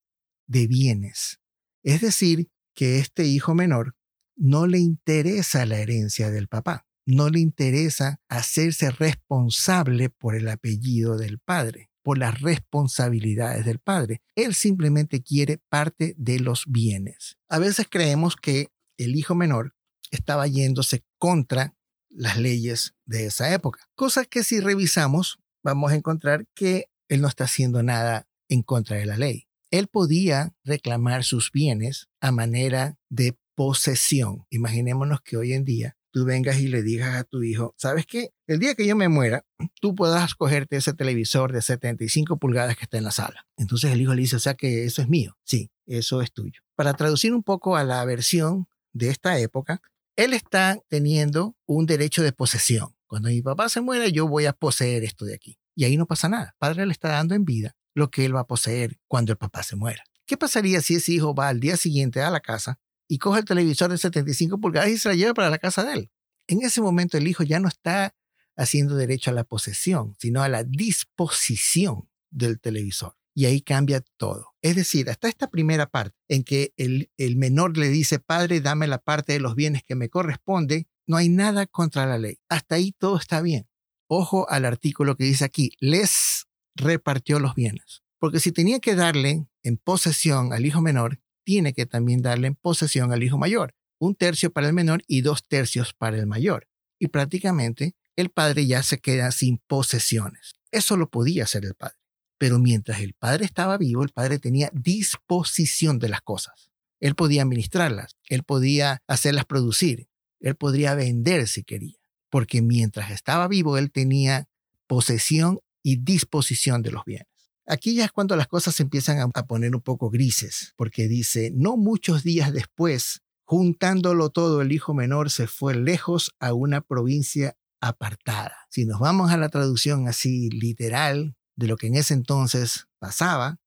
de 0.45 0.67
bienes. 0.67 1.39
Es 1.83 2.01
decir, 2.01 2.49
que 2.73 2.99
este 2.99 3.23
hijo 3.23 3.55
menor 3.55 3.95
no 4.35 4.67
le 4.67 4.79
interesa 4.79 5.65
la 5.65 5.79
herencia 5.79 6.31
del 6.31 6.49
papá, 6.49 6.85
no 7.05 7.29
le 7.29 7.39
interesa 7.39 8.19
hacerse 8.27 8.91
responsable 8.91 10.09
por 10.09 10.35
el 10.35 10.49
apellido 10.49 11.15
del 11.15 11.39
padre, 11.39 11.89
por 12.03 12.17
las 12.17 12.41
responsabilidades 12.41 13.63
del 13.63 13.79
padre. 13.79 14.21
Él 14.35 14.53
simplemente 14.53 15.23
quiere 15.23 15.59
parte 15.69 16.13
de 16.17 16.41
los 16.41 16.65
bienes. 16.67 17.37
A 17.47 17.57
veces 17.57 17.87
creemos 17.89 18.35
que 18.35 18.67
el 18.97 19.15
hijo 19.15 19.33
menor 19.33 19.77
estaba 20.11 20.45
yéndose 20.45 21.05
contra 21.17 21.73
las 22.09 22.37
leyes 22.37 22.95
de 23.05 23.27
esa 23.27 23.53
época, 23.53 23.79
cosa 23.95 24.25
que 24.25 24.43
si 24.43 24.59
revisamos 24.59 25.39
vamos 25.65 25.91
a 25.91 25.95
encontrar 25.95 26.45
que 26.53 26.86
él 27.10 27.22
no 27.22 27.27
está 27.27 27.45
haciendo 27.45 27.81
nada 27.81 28.27
en 28.48 28.62
contra 28.62 28.98
de 28.98 29.07
la 29.07 29.17
ley. 29.17 29.48
Él 29.72 29.88
podía 29.88 30.53
reclamar 30.63 31.24
sus 31.24 31.51
bienes 31.51 32.07
a 32.22 32.31
manera 32.31 32.98
de 33.10 33.36
posesión. 33.55 34.45
Imaginémonos 34.51 35.22
que 35.22 35.38
hoy 35.38 35.53
en 35.53 35.65
día 35.65 35.98
tú 36.12 36.24
vengas 36.24 36.60
y 36.60 36.67
le 36.67 36.84
digas 36.84 37.15
a 37.15 37.24
tu 37.24 37.41
hijo, 37.41 37.74
¿sabes 37.77 38.05
qué? 38.05 38.29
El 38.48 38.60
día 38.60 38.75
que 38.75 38.86
yo 38.86 38.95
me 38.95 39.10
muera, 39.10 39.43
tú 39.81 39.95
puedas 39.95 40.36
cogerte 40.36 40.77
ese 40.77 40.93
televisor 40.93 41.51
de 41.51 41.63
75 41.63 42.38
pulgadas 42.38 42.77
que 42.77 42.84
está 42.84 43.00
en 43.00 43.03
la 43.03 43.12
sala. 43.12 43.48
Entonces 43.57 43.91
el 43.91 44.01
hijo 44.01 44.13
le 44.13 44.22
dice, 44.22 44.36
o 44.36 44.39
sea 44.39 44.53
que 44.53 44.86
eso 44.86 45.01
es 45.01 45.10
mío. 45.10 45.36
Sí, 45.43 45.72
eso 45.88 46.22
es 46.22 46.31
tuyo. 46.31 46.62
Para 46.75 46.93
traducir 46.93 47.34
un 47.34 47.43
poco 47.43 47.75
a 47.75 47.84
la 47.84 48.05
versión 48.05 48.67
de 48.93 49.10
esta 49.10 49.39
época, 49.39 49.81
él 50.15 50.34
está 50.34 50.79
teniendo 50.88 51.57
un 51.65 51.88
derecho 51.88 52.22
de 52.22 52.31
posesión. 52.31 52.94
Cuando 53.07 53.29
mi 53.29 53.41
papá 53.41 53.69
se 53.69 53.81
muera, 53.81 54.07
yo 54.07 54.27
voy 54.27 54.45
a 54.45 54.53
poseer 54.53 55.03
esto 55.03 55.25
de 55.25 55.35
aquí. 55.35 55.59
Y 55.75 55.83
ahí 55.83 55.97
no 55.97 56.05
pasa 56.05 56.29
nada. 56.29 56.55
Padre 56.57 56.85
le 56.85 56.91
está 56.91 57.09
dando 57.09 57.35
en 57.35 57.45
vida 57.45 57.75
lo 57.93 58.09
que 58.09 58.25
él 58.25 58.35
va 58.35 58.41
a 58.41 58.47
poseer 58.47 59.00
cuando 59.07 59.31
el 59.31 59.38
papá 59.38 59.63
se 59.63 59.75
muera. 59.75 60.03
¿Qué 60.25 60.38
pasaría 60.38 60.81
si 60.81 60.95
ese 60.95 61.13
hijo 61.13 61.35
va 61.35 61.50
al 61.50 61.59
día 61.59 61.77
siguiente 61.77 62.21
a 62.21 62.31
la 62.31 62.39
casa 62.39 62.79
y 63.07 63.19
coge 63.19 63.39
el 63.39 63.45
televisor 63.45 63.91
de 63.91 63.97
75 63.97 64.59
pulgadas 64.59 64.89
y 64.89 64.97
se 64.97 65.09
la 65.09 65.15
lleva 65.15 65.33
para 65.33 65.50
la 65.50 65.59
casa 65.59 65.83
de 65.83 65.93
él? 65.93 66.12
En 66.47 66.62
ese 66.62 66.81
momento 66.81 67.17
el 67.17 67.27
hijo 67.27 67.43
ya 67.43 67.59
no 67.59 67.67
está 67.67 68.15
haciendo 68.55 68.95
derecho 68.95 69.31
a 69.31 69.33
la 69.33 69.43
posesión, 69.43 70.15
sino 70.19 70.41
a 70.41 70.50
la 70.50 70.63
disposición 70.63 72.09
del 72.31 72.59
televisor. 72.59 73.15
Y 73.33 73.45
ahí 73.45 73.62
cambia 73.62 74.01
todo. 74.17 74.55
Es 74.62 74.75
decir, 74.77 75.09
hasta 75.09 75.27
esta 75.27 75.50
primera 75.50 75.88
parte 75.88 76.15
en 76.29 76.43
que 76.43 76.74
el 76.77 77.35
menor 77.35 77.77
le 77.77 77.89
dice, 77.89 78.19
padre, 78.19 78.62
dame 78.62 78.88
la 78.88 79.00
parte 79.00 79.33
de 79.33 79.41
los 79.41 79.55
bienes 79.55 79.83
que 79.83 79.95
me 79.95 80.09
corresponde, 80.09 80.88
no 81.07 81.17
hay 81.17 81.29
nada 81.29 81.65
contra 81.65 82.05
la 82.05 82.17
ley. 82.17 82.39
Hasta 82.50 82.75
ahí 82.75 82.91
todo 82.91 83.17
está 83.17 83.41
bien. 83.41 83.67
Ojo 84.07 84.50
al 84.50 84.65
artículo 84.65 85.15
que 85.15 85.24
dice 85.24 85.45
aquí, 85.45 85.71
les 85.79 86.45
repartió 86.75 87.39
los 87.39 87.55
bienes. 87.55 88.03
Porque 88.19 88.39
si 88.39 88.51
tenía 88.51 88.79
que 88.79 88.95
darle 88.95 89.47
en 89.63 89.77
posesión 89.77 90.53
al 90.53 90.65
hijo 90.65 90.81
menor, 90.81 91.21
tiene 91.43 91.74
que 91.74 91.85
también 91.85 92.21
darle 92.21 92.47
en 92.47 92.55
posesión 92.55 93.12
al 93.12 93.24
hijo 93.24 93.38
mayor. 93.38 93.75
Un 94.00 94.15
tercio 94.15 94.51
para 94.51 94.67
el 94.67 94.74
menor 94.74 95.03
y 95.07 95.21
dos 95.21 95.47
tercios 95.47 95.93
para 95.93 96.17
el 96.17 96.27
mayor. 96.27 96.67
Y 97.00 97.07
prácticamente 97.07 97.95
el 98.15 98.29
padre 98.29 98.65
ya 98.65 98.83
se 98.83 99.00
queda 99.00 99.31
sin 99.31 99.59
posesiones. 99.67 100.55
Eso 100.71 100.97
lo 100.97 101.09
podía 101.09 101.43
hacer 101.43 101.65
el 101.65 101.75
padre. 101.75 101.97
Pero 102.38 102.59
mientras 102.59 103.00
el 103.00 103.13
padre 103.13 103.45
estaba 103.45 103.77
vivo, 103.77 104.03
el 104.03 104.09
padre 104.09 104.39
tenía 104.39 104.69
disposición 104.74 106.00
de 106.00 106.09
las 106.09 106.21
cosas. 106.21 106.71
Él 107.00 107.15
podía 107.15 107.43
administrarlas, 107.43 108.17
él 108.29 108.43
podía 108.43 109.01
hacerlas 109.07 109.45
producir, 109.45 110.07
él 110.45 110.55
podría 110.55 110.93
vender 110.93 111.47
si 111.47 111.63
quería, 111.63 111.97
porque 112.29 112.61
mientras 112.61 113.09
estaba 113.09 113.47
vivo, 113.47 113.79
él 113.79 113.91
tenía 113.91 114.47
posesión 114.85 115.59
y 115.81 115.97
disposición 115.97 116.83
de 116.83 116.91
los 116.91 117.03
bienes. 117.03 117.27
Aquí 117.65 117.95
ya 117.95 118.05
es 118.05 118.11
cuando 118.11 118.35
las 118.35 118.47
cosas 118.47 118.75
se 118.75 118.83
empiezan 118.83 119.19
a, 119.19 119.47
poner 119.47 119.75
un 119.75 119.81
poco 119.81 120.11
grises, 120.11 120.73
porque 120.77 121.07
dice, 121.07 121.51
no 121.55 121.77
muchos 121.77 122.23
días 122.23 122.53
después, 122.53 123.23
juntándolo 123.43 124.29
todo, 124.29 124.61
el 124.61 124.71
hijo 124.71 124.93
menor 124.93 125.31
se 125.31 125.47
fue 125.47 125.73
lejos 125.73 126.35
a 126.39 126.53
una 126.53 126.81
provincia 126.81 127.57
apartada. 127.81 128.55
Si 128.69 128.85
nos 128.85 128.99
vamos 128.99 129.31
a 129.31 129.37
la 129.37 129.49
traducción 129.49 130.07
así 130.07 130.51
literal, 130.51 131.35
de 131.55 131.65
lo 131.67 131.75
que 131.75 131.87
en 131.87 131.95
ese 131.95 132.13
entonces 132.13 132.85
pasaba, 132.99 133.57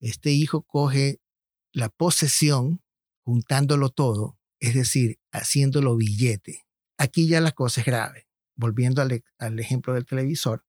este 0.00 0.30
hijo 0.30 0.62
coge 0.62 1.20
la 1.74 1.90
posesión, 1.90 2.80
juntándolo 3.22 3.90
todo, 3.90 4.38
es 4.62 4.74
decir, 4.74 5.18
haciéndolo 5.32 5.96
billete. 5.96 6.64
Aquí 6.96 7.26
ya 7.26 7.40
la 7.40 7.50
cosa 7.50 7.80
es 7.80 7.86
grave. 7.86 8.28
Volviendo 8.54 9.02
al, 9.02 9.24
al 9.38 9.58
ejemplo 9.58 9.94
del 9.94 10.06
televisor, 10.06 10.64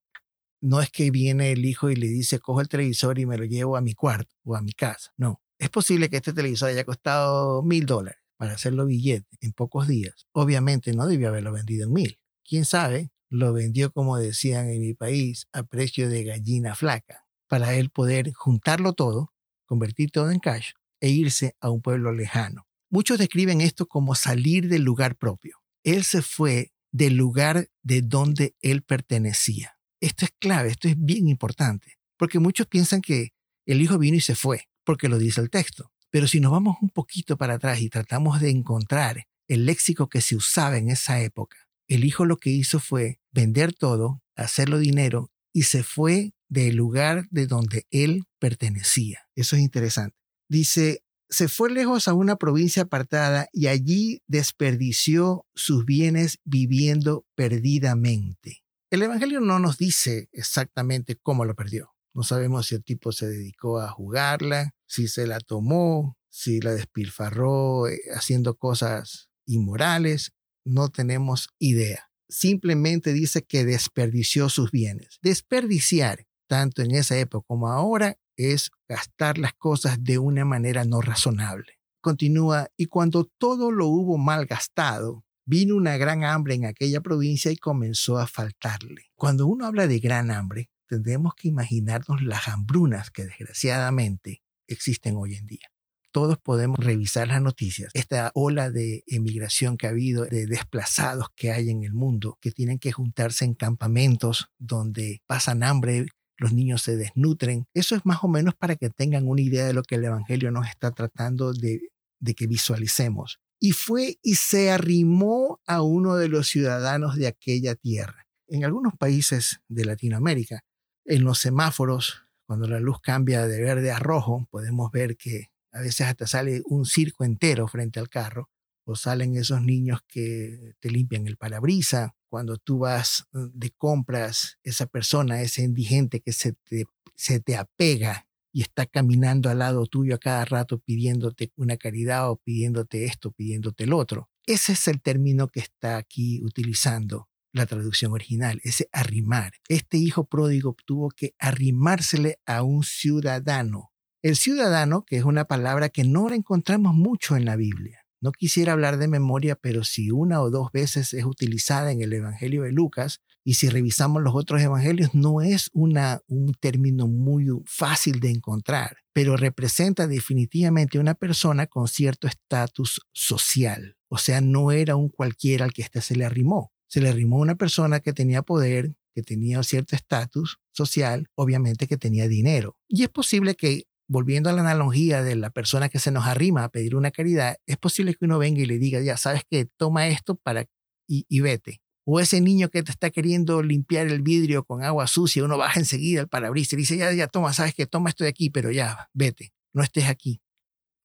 no 0.62 0.82
es 0.82 0.90
que 0.90 1.12
viene 1.12 1.52
el 1.52 1.64
hijo 1.64 1.92
y 1.92 1.96
le 1.96 2.08
dice, 2.08 2.40
cojo 2.40 2.62
el 2.62 2.68
televisor 2.68 3.20
y 3.20 3.28
me 3.28 3.38
lo 3.38 3.46
llevo 3.46 3.78
a 3.78 3.82
mi 3.82 3.94
cuarto 3.94 4.36
o 4.44 4.56
a 4.56 4.62
mi 4.62 4.72
casa. 4.72 5.14
No, 5.16 5.42
es 5.60 5.70
posible 5.70 6.10
que 6.10 6.18
este 6.18 6.34
televisor 6.34 6.70
haya 6.70 6.86
costado 6.86 7.62
mil 7.62 7.86
dólares 7.86 8.20
para 8.36 8.54
hacerlo 8.54 8.88
billete 8.88 9.38
en 9.42 9.52
pocos 9.52 9.88
días. 9.88 10.26
Obviamente 10.32 10.94
no 10.94 11.06
debió 11.06 11.28
haberlo 11.28 11.52
vendido 11.52 11.86
en 11.86 11.94
mil. 11.94 12.20
¿Quién 12.44 12.66
sabe? 12.66 13.12
lo 13.30 13.52
vendió, 13.52 13.92
como 13.92 14.20
decían 14.20 14.70
en 14.70 14.80
mi 14.80 14.94
país, 14.94 15.48
a 15.54 15.64
precio 15.64 16.08
de 16.08 16.24
gallina 16.24 16.76
flaca, 16.76 17.26
para 17.48 17.74
él 17.74 17.90
poder 17.90 18.32
juntarlo 18.32 18.94
todo, 18.94 19.34
convertir 19.66 20.12
todo 20.12 20.30
en 20.30 20.38
cash 20.38 20.74
e 21.00 21.10
irse 21.10 21.56
a 21.60 21.72
un 21.72 21.82
pueblo 21.82 22.12
lejano. 22.12 22.68
Muchos 22.94 23.18
describen 23.18 23.60
esto 23.60 23.88
como 23.88 24.14
salir 24.14 24.70
del 24.70 24.84
lugar 24.84 25.16
propio. 25.16 25.58
Él 25.84 26.04
se 26.04 26.22
fue 26.22 26.74
del 26.92 27.16
lugar 27.16 27.72
de 27.82 28.04
donde 28.04 28.56
él 28.62 28.84
pertenecía. 28.84 29.80
Esto 30.00 30.26
es 30.26 30.32
clave, 30.38 30.70
esto 30.70 30.88
es 30.88 30.96
bien 30.96 31.28
importante, 31.28 31.98
porque 32.20 32.38
muchos 32.38 32.68
piensan 32.68 33.02
que 33.02 33.30
el 33.66 33.82
hijo 33.82 33.98
vino 33.98 34.18
y 34.18 34.22
se 34.22 34.36
fue, 34.36 34.70
porque 34.84 35.10
lo 35.10 35.18
dice 35.18 35.42
el 35.42 35.50
texto. 35.50 35.92
Pero 36.12 36.28
si 36.28 36.40
nos 36.40 36.52
vamos 36.52 36.78
un 36.84 36.92
poquito 36.92 37.36
para 37.36 37.56
atrás 37.56 37.82
y 37.82 37.90
tratamos 37.90 38.40
de 38.40 38.52
encontrar 38.52 39.26
el 39.48 39.66
léxico 39.66 40.08
que 40.08 40.22
se 40.22 40.36
usaba 40.36 40.78
en 40.78 40.92
esa 40.92 41.20
época, 41.20 41.58
el 41.88 42.06
hijo 42.06 42.26
lo 42.26 42.38
que 42.38 42.52
hizo 42.52 42.80
fue 42.80 43.20
vender 43.32 43.74
todo, 43.74 44.22
hacerlo 44.36 44.78
dinero 44.78 45.32
y 45.52 45.64
se 45.64 45.82
fue 45.82 46.36
del 46.48 46.76
lugar 46.76 47.26
de 47.32 47.48
donde 47.48 47.88
él 47.90 48.26
pertenecía. 48.38 49.22
Eso 49.34 49.56
es 49.56 49.64
interesante. 49.64 50.16
Dice, 50.48 51.04
se 51.34 51.48
fue 51.48 51.72
lejos 51.72 52.08
a 52.08 52.14
una 52.14 52.36
provincia 52.36 52.84
apartada 52.84 53.48
y 53.52 53.66
allí 53.66 54.22
desperdició 54.28 55.48
sus 55.56 55.84
bienes 55.84 56.40
viviendo 56.44 57.26
perdidamente. 57.34 58.64
El 58.92 59.02
Evangelio 59.02 59.40
no 59.40 59.58
nos 59.58 59.80
dice 59.80 60.30
exactamente 60.32 61.16
cómo 61.16 61.44
lo 61.44 61.56
perdió. 61.56 61.90
No 62.14 62.22
sabemos 62.22 62.68
si 62.68 62.76
el 62.76 62.84
tipo 62.84 63.12
se 63.12 63.28
dedicó 63.28 63.80
a 63.80 63.90
jugarla, 63.90 64.76
si 64.86 65.08
se 65.08 65.26
la 65.26 65.40
tomó, 65.40 66.20
si 66.30 66.62
la 66.62 66.74
despilfarró 66.74 67.88
eh, 67.88 68.00
haciendo 68.16 68.56
cosas 68.56 69.32
inmorales, 69.48 70.34
no 70.64 70.90
tenemos 70.90 71.50
idea. 71.58 72.12
Simplemente 72.30 73.12
dice 73.12 73.42
que 73.42 73.66
desperdició 73.66 74.50
sus 74.50 74.70
bienes. 74.70 75.18
Desperdiciar, 75.24 76.28
tanto 76.48 76.84
en 76.84 76.92
esa 76.92 77.18
época 77.18 77.46
como 77.48 77.70
ahora, 77.70 78.20
es 78.38 78.72
gastar 78.88 79.38
las 79.38 79.54
cosas 79.54 80.04
de 80.04 80.18
una 80.18 80.46
manera 80.46 80.86
no 80.86 81.02
razonable. 81.02 81.80
Continúa, 82.02 82.68
y 82.76 82.88
cuando 82.88 83.26
todo 83.38 83.72
lo 83.72 83.88
hubo 83.88 84.18
mal 84.18 84.46
gastado, 84.46 85.24
vino 85.46 85.76
una 85.76 85.98
gran 85.98 86.24
hambre 86.24 86.56
en 86.56 86.66
aquella 86.66 87.02
provincia 87.02 87.52
y 87.52 87.58
comenzó 87.58 88.18
a 88.18 88.28
faltarle. 88.28 89.06
Cuando 89.16 89.48
uno 89.48 89.66
habla 89.66 89.88
de 89.88 90.00
gran 90.00 90.32
hambre, 90.32 90.70
tendremos 90.88 91.34
que 91.36 91.48
imaginarnos 91.48 92.22
las 92.22 92.48
hambrunas 92.48 93.10
que 93.10 93.26
desgraciadamente 93.26 94.44
existen 94.68 95.16
hoy 95.16 95.36
en 95.36 95.48
día. 95.48 95.68
Todos 96.12 96.38
podemos 96.38 96.78
revisar 96.78 97.28
las 97.28 97.42
noticias, 97.42 97.90
esta 97.96 98.32
ola 98.36 98.70
de 98.70 99.04
emigración 99.08 99.78
que 99.78 99.88
ha 99.88 99.90
habido, 99.90 100.26
de 100.26 100.46
desplazados 100.46 101.30
que 101.36 101.52
hay 101.52 101.72
en 101.72 101.84
el 101.84 101.94
mundo, 101.94 102.38
que 102.40 102.52
tienen 102.52 102.78
que 102.78 102.92
juntarse 102.92 103.46
en 103.46 103.56
campamentos 103.56 104.52
donde 104.60 105.24
pasan 105.26 105.64
hambre, 105.64 106.06
los 106.38 106.54
niños 106.54 106.82
se 106.82 106.98
desnutren. 106.98 107.66
Eso 107.74 107.96
es 107.96 108.06
más 108.06 108.24
o 108.24 108.28
menos 108.28 108.56
para 108.56 108.76
que 108.76 108.90
tengan 108.90 109.28
una 109.28 109.42
idea 109.42 109.66
de 109.66 109.74
lo 109.74 109.84
que 109.84 109.96
el 109.96 110.06
Evangelio 110.06 110.52
nos 110.52 110.68
está 110.68 110.92
tratando 110.92 111.54
de, 111.54 111.82
de 112.20 112.34
que 112.34 112.48
visualicemos. 112.48 113.40
Y 113.60 113.72
fue 113.72 114.18
y 114.22 114.36
se 114.36 114.72
arrimó 114.72 115.62
a 115.66 115.82
uno 115.82 116.16
de 116.16 116.28
los 116.28 116.48
ciudadanos 116.48 117.16
de 117.16 117.28
aquella 117.28 117.76
tierra. 117.76 118.28
En 118.48 118.66
algunos 118.66 118.94
países 118.98 119.62
de 119.70 119.86
Latinoamérica, 119.86 120.62
en 121.06 121.24
los 121.24 121.40
semáforos, 121.40 122.26
cuando 122.46 122.68
la 122.68 122.80
luz 122.80 123.00
cambia 123.02 123.48
de 123.48 123.62
verde 123.62 123.92
a 123.92 124.00
rojo, 124.00 124.48
podemos 124.52 124.92
ver 124.92 125.16
que 125.16 125.48
a 125.72 125.80
veces 125.80 126.08
hasta 126.08 126.28
sale 126.28 126.62
un 126.66 126.86
circo 126.86 127.24
entero 127.24 127.68
frente 127.68 128.00
al 128.00 128.10
carro, 128.10 128.50
o 128.86 128.96
salen 128.96 129.36
esos 129.36 129.62
niños 129.62 130.02
que 130.08 130.74
te 130.80 130.90
limpian 130.90 131.28
el 131.28 131.38
parabrisa. 131.38 132.16
Cuando 132.34 132.58
tú 132.58 132.80
vas 132.80 133.28
mm, 133.32 133.50
de 133.54 133.70
compras, 133.78 134.58
esa 134.64 134.88
persona, 134.88 135.44
ese 135.44 135.62
indigente 135.62 136.20
que 136.20 136.34
se 136.34 136.54
te, 136.54 136.86
se 137.14 137.40
te 137.40 137.56
apega 137.56 138.28
y 138.52 138.64
está 138.64 138.88
caminando 138.88 139.52
al 139.52 139.60
lado 139.60 139.86
tuyo 139.86 140.16
a 140.16 140.18
cada 140.18 140.44
rato 140.44 140.80
pidiéndote 140.80 141.52
una 141.58 141.78
caridad 141.78 142.32
o 142.32 142.38
pidiéndote 142.38 143.06
esto, 143.06 143.30
pidiéndote 143.34 143.84
el 143.84 143.94
otro. 143.94 144.32
Ese 144.48 144.72
es 144.72 144.88
el 144.88 145.00
término 145.00 145.50
que 145.50 145.60
está 145.60 145.98
aquí 145.98 146.42
utilizando 146.42 147.30
la 147.52 147.68
traducción 147.68 148.14
original, 148.14 148.60
ese 148.64 148.90
arrimar. 148.92 149.54
Este 149.70 149.98
hijo 149.98 150.26
pródigo 150.26 150.76
tuvo 150.88 151.10
que 151.10 151.36
arrimársele 151.38 152.40
a 152.48 152.64
un 152.64 152.82
ciudadano. 152.82 153.92
El 154.24 154.38
ciudadano, 154.38 155.06
que 155.06 155.18
es 155.18 155.24
una 155.24 155.46
palabra 155.46 155.90
que 155.90 156.04
no 156.04 156.30
la 156.30 156.36
encontramos 156.36 156.96
mucho 156.96 157.36
en 157.36 157.46
la 157.46 157.58
Biblia. 157.58 158.03
No 158.24 158.32
quisiera 158.32 158.74
hablar 158.74 158.98
de 158.98 159.08
memoria, 159.08 159.56
pero 159.56 159.84
si 159.84 160.10
una 160.10 160.42
o 160.42 160.50
dos 160.50 160.72
veces 160.72 161.14
es 161.14 161.26
utilizada 161.26 161.92
en 161.92 162.02
el 162.02 162.14
Evangelio 162.14 162.64
de 162.64 162.72
Lucas, 162.72 163.22
y 163.44 163.56
si 163.56 163.68
revisamos 163.68 164.24
los 164.24 164.34
otros 164.34 164.62
evangelios, 164.62 165.14
no 165.14 165.42
es 165.42 165.70
una, 165.74 166.22
un 166.28 166.54
término 166.54 167.08
muy 167.08 167.48
fácil 167.66 168.22
de 168.22 168.30
encontrar, 168.30 168.98
pero 169.12 169.36
representa 169.36 170.08
definitivamente 170.08 170.98
una 170.98 171.14
persona 171.14 171.68
con 171.68 171.90
cierto 171.90 172.28
estatus 172.28 173.02
social. 173.12 173.98
O 174.08 174.18
sea, 174.18 174.40
no 174.40 174.72
era 174.72 174.96
un 174.96 175.10
cualquiera 175.10 175.66
al 175.66 175.74
que 175.74 175.82
éste 175.82 176.00
se 176.00 176.16
le 176.16 176.24
arrimó 176.24 176.74
se 176.94 177.02
le 177.02 177.10
arrimó 177.10 177.40
una 177.40 177.56
persona 177.56 178.02
que 178.02 178.14
tenía 178.14 178.44
poder, 178.44 178.94
que 179.16 179.24
tenía 179.24 179.64
cierto 179.64 179.96
estatus 179.96 180.60
social, 180.72 181.28
obviamente 181.34 181.88
que 181.88 181.98
tenía 181.98 182.28
dinero. 182.28 182.78
Y 182.88 183.02
es 183.02 183.10
posible 183.10 183.56
que, 183.56 183.88
volviendo 184.08 184.50
a 184.50 184.54
la 184.54 184.62
analogía 184.62 185.24
de 185.24 185.36
la 185.36 185.50
persona 185.50 185.90
que 185.90 186.00
se 186.00 186.12
nos 186.12 186.26
arrima 186.26 186.64
a 186.64 186.70
pedir 186.70 186.96
una 186.96 187.12
caridad, 187.12 187.58
es 187.66 187.78
posible 187.78 188.14
que 188.16 188.26
uno 188.26 188.38
venga 188.38 188.62
y 188.62 188.66
le 188.66 188.78
diga, 188.78 189.02
ya 189.02 189.18
sabes 189.18 189.44
que 189.50 189.66
toma 189.66 190.08
esto 190.08 190.36
para 190.36 190.66
y, 191.08 191.40
vete. 191.42 191.82
O 192.06 192.20
ese 192.20 192.42
niño 192.42 192.70
que 192.70 192.84
te 192.84 192.92
está 192.92 193.10
queriendo 193.12 193.62
limpiar 193.62 194.08
el 194.08 194.22
vidrio 194.22 194.64
con 194.64 194.84
agua 194.84 195.08
sucia, 195.08 195.44
uno 195.44 195.58
baja 195.58 195.80
enseguida 195.80 196.22
el 196.22 196.28
parabrisas 196.28 196.74
y 196.74 196.78
dice, 196.78 196.98
ya, 196.98 197.14
ya, 197.14 197.28
toma, 197.28 197.54
sabes 197.54 197.74
que 197.74 197.86
toma 197.86 198.10
esto 198.10 198.24
de 198.24 198.30
aquí, 198.30 198.50
pero 198.50 198.72
ya, 198.72 199.10
vete, 199.14 199.54
no 199.74 199.84
estés 199.84 200.06
aquí, 200.06 200.42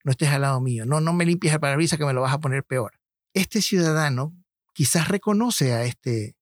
no 0.04 0.12
estés 0.12 0.28
al 0.30 0.42
lado 0.42 0.60
mío, 0.60 0.86
no, 0.86 1.00
no 1.00 1.12
me 1.12 1.24
limpies 1.24 1.52
el 1.52 1.60
parabrisas 1.60 1.98
que 1.98 2.04
me 2.04 2.12
lo 2.12 2.22
vas 2.22 2.32
a 2.32 2.40
poner 2.40 2.64
peor. 2.64 2.98
Este 3.34 3.62
ciudadano 3.62 4.34
quizás 4.72 5.08
reconoce 5.08 5.72
a 5.72 5.84
este 5.84 6.36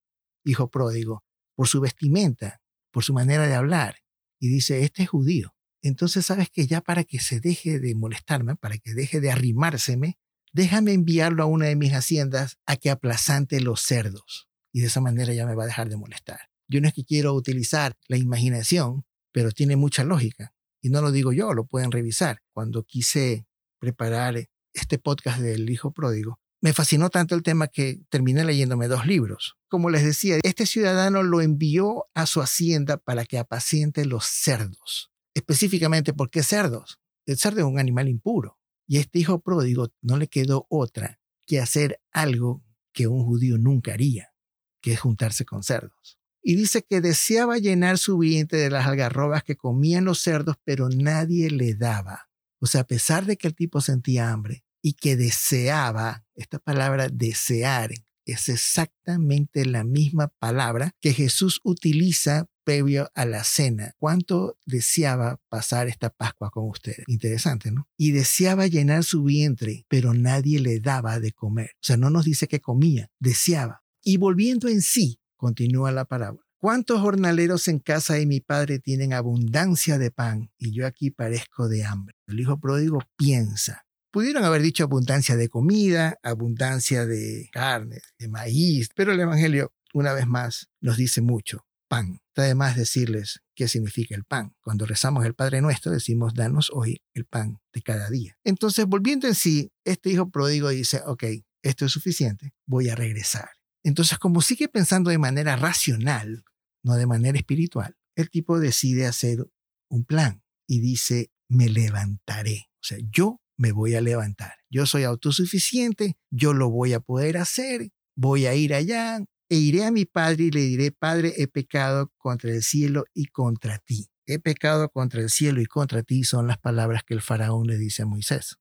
hijo 0.45 0.71
pródigo 0.71 1.25
por 1.55 1.69
su 1.69 1.81
vestimenta, 1.81 2.61
por 2.93 3.05
su 3.05 3.13
manera 3.13 3.47
de 3.47 3.55
hablar, 3.55 3.97
y 4.39 4.49
dice, 4.49 4.85
este 4.85 5.03
es 5.03 5.09
judío. 5.09 5.56
Entonces 5.87 6.27
sabes 6.27 6.51
que 6.51 6.67
ya 6.67 6.81
para 6.81 7.05
que 7.05 7.21
se 7.21 7.39
deje 7.39 7.79
de 7.79 7.95
molestarme, 7.95 8.57
para 8.57 8.77
que 8.77 8.93
deje 8.93 9.21
de 9.21 9.31
arrimárseme, 9.31 10.19
déjame 10.53 10.93
enviarlo 10.93 11.45
a 11.45 11.47
una 11.47 11.67
de 11.67 11.77
mis 11.77 11.93
haciendas 11.93 12.59
a 12.67 12.77
que 12.77 12.91
aplazante 12.91 13.61
los 13.61 13.83
cerdos. 13.83 14.49
Y 14.73 14.81
de 14.81 14.89
esa 14.89 15.01
manera 15.01 15.33
ya 15.33 15.47
me 15.47 15.55
va 15.55 15.63
a 15.63 15.67
dejar 15.67 15.89
de 15.89 15.97
molestar. 15.97 16.41
Yo 16.67 16.81
no 16.81 16.89
es 16.89 16.95
que 16.95 17.05
quiero 17.05 17.35
utilizar 17.35 17.97
la 18.09 18.17
imaginación, 18.17 19.05
pero 19.31 19.53
tiene 19.53 19.77
mucha 19.77 20.03
lógica. 20.03 20.53
Y 20.83 20.91
no 20.91 21.01
lo 21.03 21.13
digo 21.13 21.33
yo, 21.33 21.53
lo 21.55 21.67
pueden 21.67 21.93
revisar. 21.93 22.43
Cuando 22.53 22.83
quise 22.83 23.47
preparar 23.79 24.49
este 24.73 24.99
podcast 24.99 25.39
del 25.39 25.71
hijo 25.71 25.93
pródigo, 25.93 26.41
me 26.61 26.73
fascinó 26.73 27.11
tanto 27.11 27.37
el 27.37 27.45
tema 27.45 27.69
que 27.69 28.01
terminé 28.09 28.45
leyéndome 28.45 28.89
dos 28.89 29.07
libros. 29.07 29.57
Como 29.69 29.89
les 29.89 30.03
decía, 30.03 30.39
este 30.43 30.67
ciudadano 30.67 31.23
lo 31.23 31.43
envió 31.43 32.07
a 32.13 32.27
su 32.27 32.43
hacienda 32.43 32.97
para 32.97 33.25
que 33.25 33.39
apaciente 33.39 34.05
los 34.05 34.25
cerdos. 34.25 35.13
Específicamente, 35.37 36.15
¿por 36.15 36.31
qué 36.31 36.43
cerdos? 36.43 36.99
El 37.27 37.37
cerdo 37.37 37.59
es 37.61 37.67
un 37.67 37.79
animal 37.79 38.09
impuro. 38.09 38.59
Y 38.89 38.97
este 38.97 39.19
hijo 39.19 39.43
pródigo 39.43 39.93
no 40.01 40.17
le 40.17 40.29
quedó 40.29 40.67
otra 40.71 41.21
que 41.47 41.61
hacer 41.61 42.01
algo 42.11 42.65
que 42.95 43.07
un 43.07 43.23
judío 43.23 43.59
nunca 43.59 43.93
haría, 43.93 44.33
que 44.81 44.95
es 44.95 45.01
juntarse 45.01 45.45
con 45.45 45.63
cerdos. 45.63 46.19
Y 46.43 46.55
dice 46.55 46.87
que 46.89 47.03
deseaba 47.03 47.59
llenar 47.59 47.99
su 47.99 48.17
vientre 48.17 48.61
de 48.61 48.71
las 48.71 48.87
algarrobas 48.87 49.43
que 49.43 49.57
comían 49.57 50.07
los 50.07 50.21
cerdos, 50.21 50.57
pero 50.65 50.89
nadie 50.89 51.51
le 51.51 51.75
daba. 51.75 52.31
O 52.59 52.67
sea, 52.67 52.81
a 52.81 52.87
pesar 52.87 53.27
de 53.27 53.37
que 53.37 53.49
el 53.49 53.55
tipo 53.55 53.83
sentía 53.83 54.33
hambre, 54.33 54.65
y 54.81 54.95
que 54.95 55.17
deseaba, 55.17 56.25
esta 56.35 56.59
palabra 56.61 57.09
desear 57.13 57.91
es 58.25 58.49
exactamente 58.49 59.67
la 59.67 59.85
misma 59.85 60.29
palabra 60.39 60.93
que 61.01 61.13
Jesús 61.13 61.61
utiliza 61.63 62.49
previo 62.67 63.09
a 63.15 63.25
la 63.25 63.45
cena. 63.45 63.95
¿Cuánto 63.97 64.59
deseaba 64.67 65.41
pasar 65.49 65.87
esta 65.87 66.11
Pascua 66.11 66.51
con 66.51 66.69
ustedes? 66.69 67.05
Interesante, 67.07 67.71
¿no? 67.71 67.89
Y 67.97 68.11
deseaba 68.11 68.67
llenar 68.67 69.05
su 69.05 69.23
vientre, 69.23 69.87
pero 69.89 70.15
nadie 70.15 70.59
le 70.59 70.81
daba 70.81 71.21
de 71.21 71.31
comer. 71.31 71.71
O 71.75 71.83
sea, 71.83 71.97
no 71.97 72.11
nos 72.11 72.25
dice 72.25 72.49
que 72.49 72.61
comía, 72.61 73.09
deseaba. 73.21 73.85
Y 74.03 74.17
volviendo 74.17 74.69
en 74.69 74.83
sí, 74.83 75.21
continúa 75.37 75.93
la 75.93 76.07
parábola. 76.07 76.45
¿Cuántos 76.59 77.01
jornaleros 77.01 77.69
en 77.69 77.79
casa 77.79 78.15
de 78.15 78.27
mi 78.27 78.41
padre 78.41 78.81
tienen 78.81 79.13
abundancia 79.13 79.99
de 79.99 80.11
pan 80.11 80.51
y 80.59 80.73
yo 80.73 80.87
aquí 80.87 81.11
parezco 81.11 81.69
de 81.69 81.85
hambre? 81.85 82.17
El 82.27 82.41
hijo 82.41 82.59
pródigo 82.59 82.99
piensa, 83.17 83.87
Pudieron 84.17 84.45
haber 84.45 84.63
dicho 84.63 84.83
abundancia 84.83 85.37
de 85.37 85.51
comida, 85.51 86.19
abundancia 86.23 87.05
de 87.05 87.51
carne, 87.53 88.01
de 88.19 88.29
maíz, 88.29 88.89
pero 88.97 89.13
el 89.13 89.21
Evangelio, 89.21 89.75
una 89.93 90.15
vez 90.15 90.27
más, 90.27 90.71
nos 90.81 90.97
dice 90.97 91.21
mucho. 91.21 91.66
Pan. 91.89 92.21
Además 92.35 92.77
decirles 92.77 93.41
qué 93.55 93.69
significa 93.69 94.15
el 94.15 94.25
pan. 94.25 94.55
Cuando 94.61 94.87
rezamos 94.87 95.25
el 95.25 95.35
Padre 95.35 95.61
Nuestro, 95.61 95.93
decimos, 95.93 96.35
danos 96.35 96.71
hoy 96.73 97.03
el 97.15 97.25
pan 97.25 97.59
de 97.73 97.83
cada 97.83 98.11
día. 98.11 98.37
Entonces, 98.45 98.87
volviendo 98.87 99.27
en 99.27 99.35
sí, 99.35 99.73
este 99.85 100.11
hijo 100.11 100.31
pródigo 100.31 100.69
dice, 100.69 101.01
ok, 101.07 101.25
esto 101.63 101.87
es 101.87 101.93
suficiente, 101.93 102.53
voy 102.67 102.89
a 102.89 102.95
regresar. 102.95 103.49
Entonces, 103.83 104.19
como 104.19 104.43
sigue 104.43 104.69
pensando 104.69 105.11
de 105.11 105.19
manera 105.19 105.57
racional, 105.57 106.45
no 106.83 106.95
de 106.95 107.07
manera 107.07 107.39
espiritual, 107.39 107.97
el 108.17 108.31
tipo 108.31 108.59
decide 108.59 109.07
hacer 109.07 109.47
un 109.89 110.05
plan 110.05 110.43
y 110.67 110.81
dice, 110.81 111.31
me 111.49 111.69
levantaré. 111.69 112.67
O 112.75 112.85
sea, 112.85 112.99
yo 113.11 113.41
me 113.57 113.73
voy 113.73 113.95
a 113.95 114.01
levantar. 114.01 114.55
Yo 114.71 114.87
soy 114.87 115.05
autosuficiente, 115.05 116.17
yo 116.31 116.53
lo 116.53 116.71
voy 116.71 116.93
a 116.93 117.01
poder 117.01 117.39
hacer, 117.39 117.91
voy 118.17 118.47
a 118.47 118.55
ir 118.55 118.75
allá 118.75 119.21
e 119.49 119.57
iré 119.57 119.85
a 119.85 119.91
mi 119.91 120.05
padre 120.05 120.45
y 120.45 120.51
le 120.51 120.61
diré, 120.61 120.93
Padre, 120.93 121.35
he 121.37 121.47
pecado 121.47 122.13
contra 122.17 122.51
el 122.51 122.63
cielo 122.63 123.05
y 123.15 123.27
contra 123.27 123.79
ti. 123.79 124.11
He 124.27 124.39
pecado 124.39 124.89
contra 124.91 125.21
el 125.21 125.31
cielo 125.31 125.61
y 125.61 125.67
contra 125.67 126.03
ti 126.03 126.25
son 126.25 126.47
las 126.47 126.59
palabras 126.59 127.05
que 127.05 127.15
el 127.15 127.23
faraón 127.23 127.67
le 127.67 127.79
dice 127.79 128.03
a 128.03 128.07
Moisés, 128.07 128.57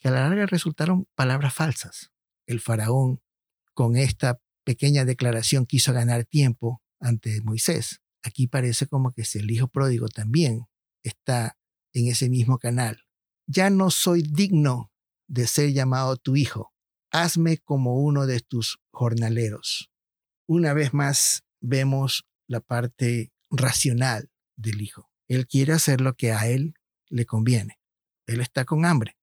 que 0.00 0.08
a 0.08 0.10
la 0.10 0.28
larga 0.28 0.46
resultaron 0.46 1.08
palabras 1.14 1.54
falsas. 1.54 2.12
El 2.46 2.60
faraón 2.60 3.22
con 3.72 3.96
esta 3.96 4.40
pequeña 4.64 5.04
declaración 5.04 5.64
quiso 5.64 5.92
ganar 5.92 6.24
tiempo 6.24 6.82
ante 7.00 7.40
Moisés. 7.42 8.02
Aquí 8.22 8.46
parece 8.46 8.86
como 8.86 9.12
que 9.12 9.24
si 9.24 9.38
el 9.38 9.50
hijo 9.50 9.68
pródigo 9.68 10.08
también 10.08 10.66
está 11.02 11.56
en 11.94 12.08
ese 12.08 12.28
mismo 12.28 12.58
canal 12.58 13.08
ya 13.48 13.70
no 13.70 13.90
soy 13.90 14.22
digno 14.22 14.92
de 15.26 15.46
ser 15.46 15.72
llamado 15.72 16.16
tu 16.16 16.36
hijo. 16.36 16.72
Hazme 17.10 17.56
como 17.58 17.96
uno 17.96 18.26
de 18.26 18.40
tus 18.40 18.78
jornaleros. 18.90 19.90
Una 20.50 20.72
vez 20.72 20.94
más 20.94 21.44
vemos 21.60 22.26
la 22.46 22.60
parte 22.60 23.32
racional 23.50 24.30
del 24.56 24.80
hijo. 24.80 25.10
Él 25.28 25.46
quiere 25.46 25.74
hacer 25.74 26.00
lo 26.00 26.14
que 26.14 26.32
a 26.32 26.48
él 26.48 26.72
le 27.10 27.26
conviene. 27.26 27.78
Él 28.26 28.40
está 28.40 28.64
con 28.64 28.86
hambre. 28.86 29.18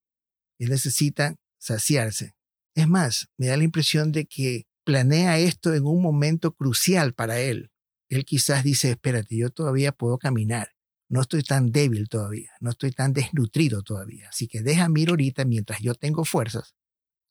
Él 0.59 0.69
necesita 0.69 1.35
saciarse. 1.57 2.35
Es 2.75 2.87
más, 2.87 3.29
me 3.37 3.47
da 3.47 3.57
la 3.57 3.63
impresión 3.63 4.11
de 4.11 4.27
que 4.27 4.67
planea 4.83 5.39
esto 5.39 5.73
en 5.73 5.87
un 5.87 5.99
momento 5.99 6.53
crucial 6.53 7.15
para 7.15 7.39
él. 7.39 7.71
Él 8.07 8.23
quizás 8.23 8.63
dice, 8.63 8.91
espérate, 8.91 9.35
yo 9.35 9.49
todavía 9.49 9.93
puedo 9.93 10.19
caminar. 10.19 10.75
No 11.09 11.21
estoy 11.21 11.41
tan 11.41 11.71
débil 11.71 12.07
todavía, 12.07 12.51
no 12.59 12.69
estoy 12.69 12.91
tan 12.91 13.13
desnutrido 13.13 13.81
todavía. 13.81 14.29
Así 14.29 14.47
que 14.47 14.61
déjame 14.61 15.01
ir 15.01 15.09
ahorita 15.09 15.43
mientras 15.43 15.79
yo 15.79 15.95
tengo 15.95 16.23
fuerzas 16.23 16.75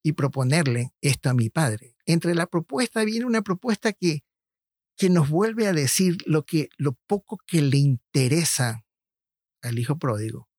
y 0.04 0.12
proponerle 0.12 0.92
esto 1.00 1.30
a 1.30 1.34
mi 1.34 1.48
padre. 1.48 1.96
Entre 2.04 2.34
la 2.34 2.46
propuesta 2.46 3.02
viene 3.04 3.24
una 3.24 3.40
propuesta 3.40 3.94
que, 3.94 4.22
que 4.96 5.08
nos 5.08 5.30
vuelve 5.30 5.66
a 5.66 5.72
decir 5.72 6.18
lo, 6.26 6.44
que, 6.44 6.68
lo 6.76 6.92
poco 7.06 7.38
que 7.46 7.62
le 7.62 7.78
interesa 7.78 8.84
al 9.62 9.78
hijo 9.78 9.98
pródigo, 9.98 10.50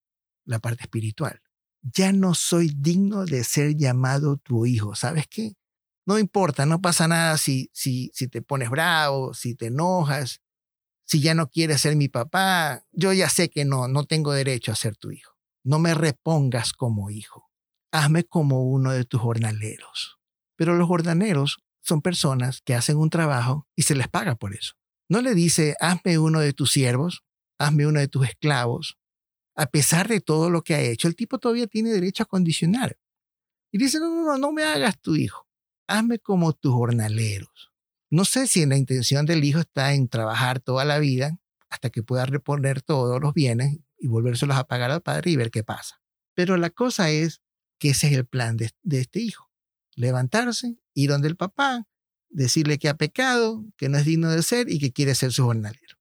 la 0.45 0.57
parte 0.57 0.83
espiritual. 0.83 1.41
Ya 1.83 2.11
no 2.11 2.33
soy 2.33 2.73
digno 2.75 3.25
de 3.25 3.43
ser 3.43 3.75
llamado 3.75 4.37
tu 4.37 4.65
hijo. 4.65 4.95
¿Sabes 4.95 5.27
qué? 5.29 5.53
No 6.07 6.17
importa, 6.17 6.65
no 6.65 6.81
pasa 6.81 7.07
nada 7.07 7.37
si, 7.37 7.69
si, 7.71 8.09
si 8.15 8.27
te 8.27 8.41
pones 8.41 8.71
bravo, 8.71 9.35
si 9.35 9.53
te 9.53 9.67
enojas, 9.67 10.41
si 11.05 11.21
ya 11.21 11.35
no 11.35 11.51
quieres 11.51 11.81
ser 11.81 11.95
mi 11.95 12.07
papá. 12.07 12.83
Yo 12.91 13.13
ya 13.13 13.29
sé 13.29 13.51
que 13.51 13.63
no, 13.63 13.87
no 13.87 14.05
tengo 14.05 14.33
derecho 14.33 14.71
a 14.71 14.75
ser 14.75 14.97
tu 14.97 15.11
hijo. 15.11 15.37
No 15.63 15.77
me 15.77 15.93
repongas 15.93 16.73
como 16.73 17.11
hijo. 17.11 17.44
Hazme 17.95 18.23
como 18.23 18.63
uno 18.63 18.91
de 18.91 19.05
tus 19.05 19.21
jornaleros. 19.21 20.19
Pero 20.55 20.75
los 20.75 20.87
jornaleros 20.87 21.59
son 21.81 22.01
personas 22.01 22.61
que 22.63 22.75
hacen 22.75 22.97
un 22.97 23.09
trabajo 23.09 23.67
y 23.75 23.83
se 23.83 23.95
les 23.95 24.07
paga 24.07 24.35
por 24.35 24.53
eso. 24.53 24.73
No 25.09 25.21
le 25.21 25.35
dice, 25.35 25.75
hazme 25.79 26.17
uno 26.17 26.39
de 26.39 26.53
tus 26.53 26.71
siervos, 26.71 27.23
hazme 27.59 27.87
uno 27.87 27.99
de 27.99 28.07
tus 28.07 28.27
esclavos. 28.27 28.97
A 29.55 29.67
pesar 29.67 30.07
de 30.07 30.19
todo 30.19 30.49
lo 30.49 30.63
que 30.63 30.75
ha 30.75 30.81
hecho, 30.81 31.07
el 31.07 31.15
tipo 31.15 31.37
todavía 31.37 31.67
tiene 31.67 31.91
derecho 31.91 32.23
a 32.23 32.25
condicionar. 32.25 32.97
Y 33.71 33.77
dice, 33.77 33.99
no, 33.99 34.09
no, 34.09 34.37
no, 34.37 34.51
me 34.51 34.63
hagas 34.63 34.99
tu 34.99 35.15
hijo 35.15 35.45
hazme 35.87 36.19
como 36.19 36.53
tus 36.53 36.73
jornaleros. 36.73 37.71
No 38.09 38.25
sé 38.25 38.47
si 38.47 38.65
la 38.65 38.77
intención 38.77 39.25
del 39.25 39.43
hijo 39.43 39.59
está 39.59 39.93
en 39.93 40.07
trabajar 40.07 40.59
toda 40.59 40.85
la 40.85 40.99
vida 40.99 41.37
hasta 41.69 41.89
que 41.89 42.03
pueda 42.03 42.25
reponer 42.25 42.81
todos 42.81 43.21
los 43.21 43.33
bienes 43.33 43.79
y 43.97 44.07
volvérselos 44.07 44.57
a 44.57 44.65
pagar 44.65 44.91
al 44.91 45.01
padre 45.01 45.31
y 45.31 45.35
ver 45.35 45.51
qué 45.51 45.63
pasa. 45.63 46.01
Pero 46.33 46.57
la 46.57 46.69
cosa 46.69 47.09
es 47.09 47.41
que 47.79 47.89
ese 47.89 48.07
es 48.07 48.13
el 48.13 48.25
plan 48.25 48.57
de, 48.57 48.71
este 48.89 49.19
hijo. 49.19 49.51
Levantarse, 49.95 50.77
ir 50.93 51.09
donde 51.09 51.27
el 51.27 51.35
papá, 51.35 51.87
decirle 52.29 52.77
que 52.77 52.89
ha 52.89 52.97
pecado, 52.97 53.65
que 53.77 53.89
no 53.89 53.97
es 53.97 54.05
digno 54.05 54.29
de 54.29 54.43
ser 54.43 54.69
y 54.69 54.79
que 54.79 54.91
quiere 54.91 55.15
ser 55.15 55.31
su 55.31 55.43
jornalero. 55.43 55.97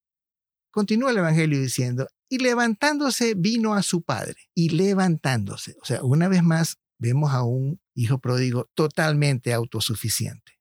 Continúa 0.71 1.13
el 1.13 1.19
Evangelio 1.19 1.61
diciendo, 1.61 2.09
y 2.29 2.39
levantándose 2.39 3.35
vino 3.35 3.75
a 3.75 3.83
su 3.83 4.03
padre, 4.03 4.37
y 4.55 4.71
levantándose. 4.71 5.77
O 5.81 5.85
sea, 5.85 6.03
una 6.03 6.29
vez 6.29 6.43
más 6.43 6.79
vemos 6.99 7.33
a 7.33 7.45
un 7.45 7.81
hijo 7.95 8.19
pródigo 8.19 8.69
totalmente 8.75 9.53
autosuficiente. 9.53 10.55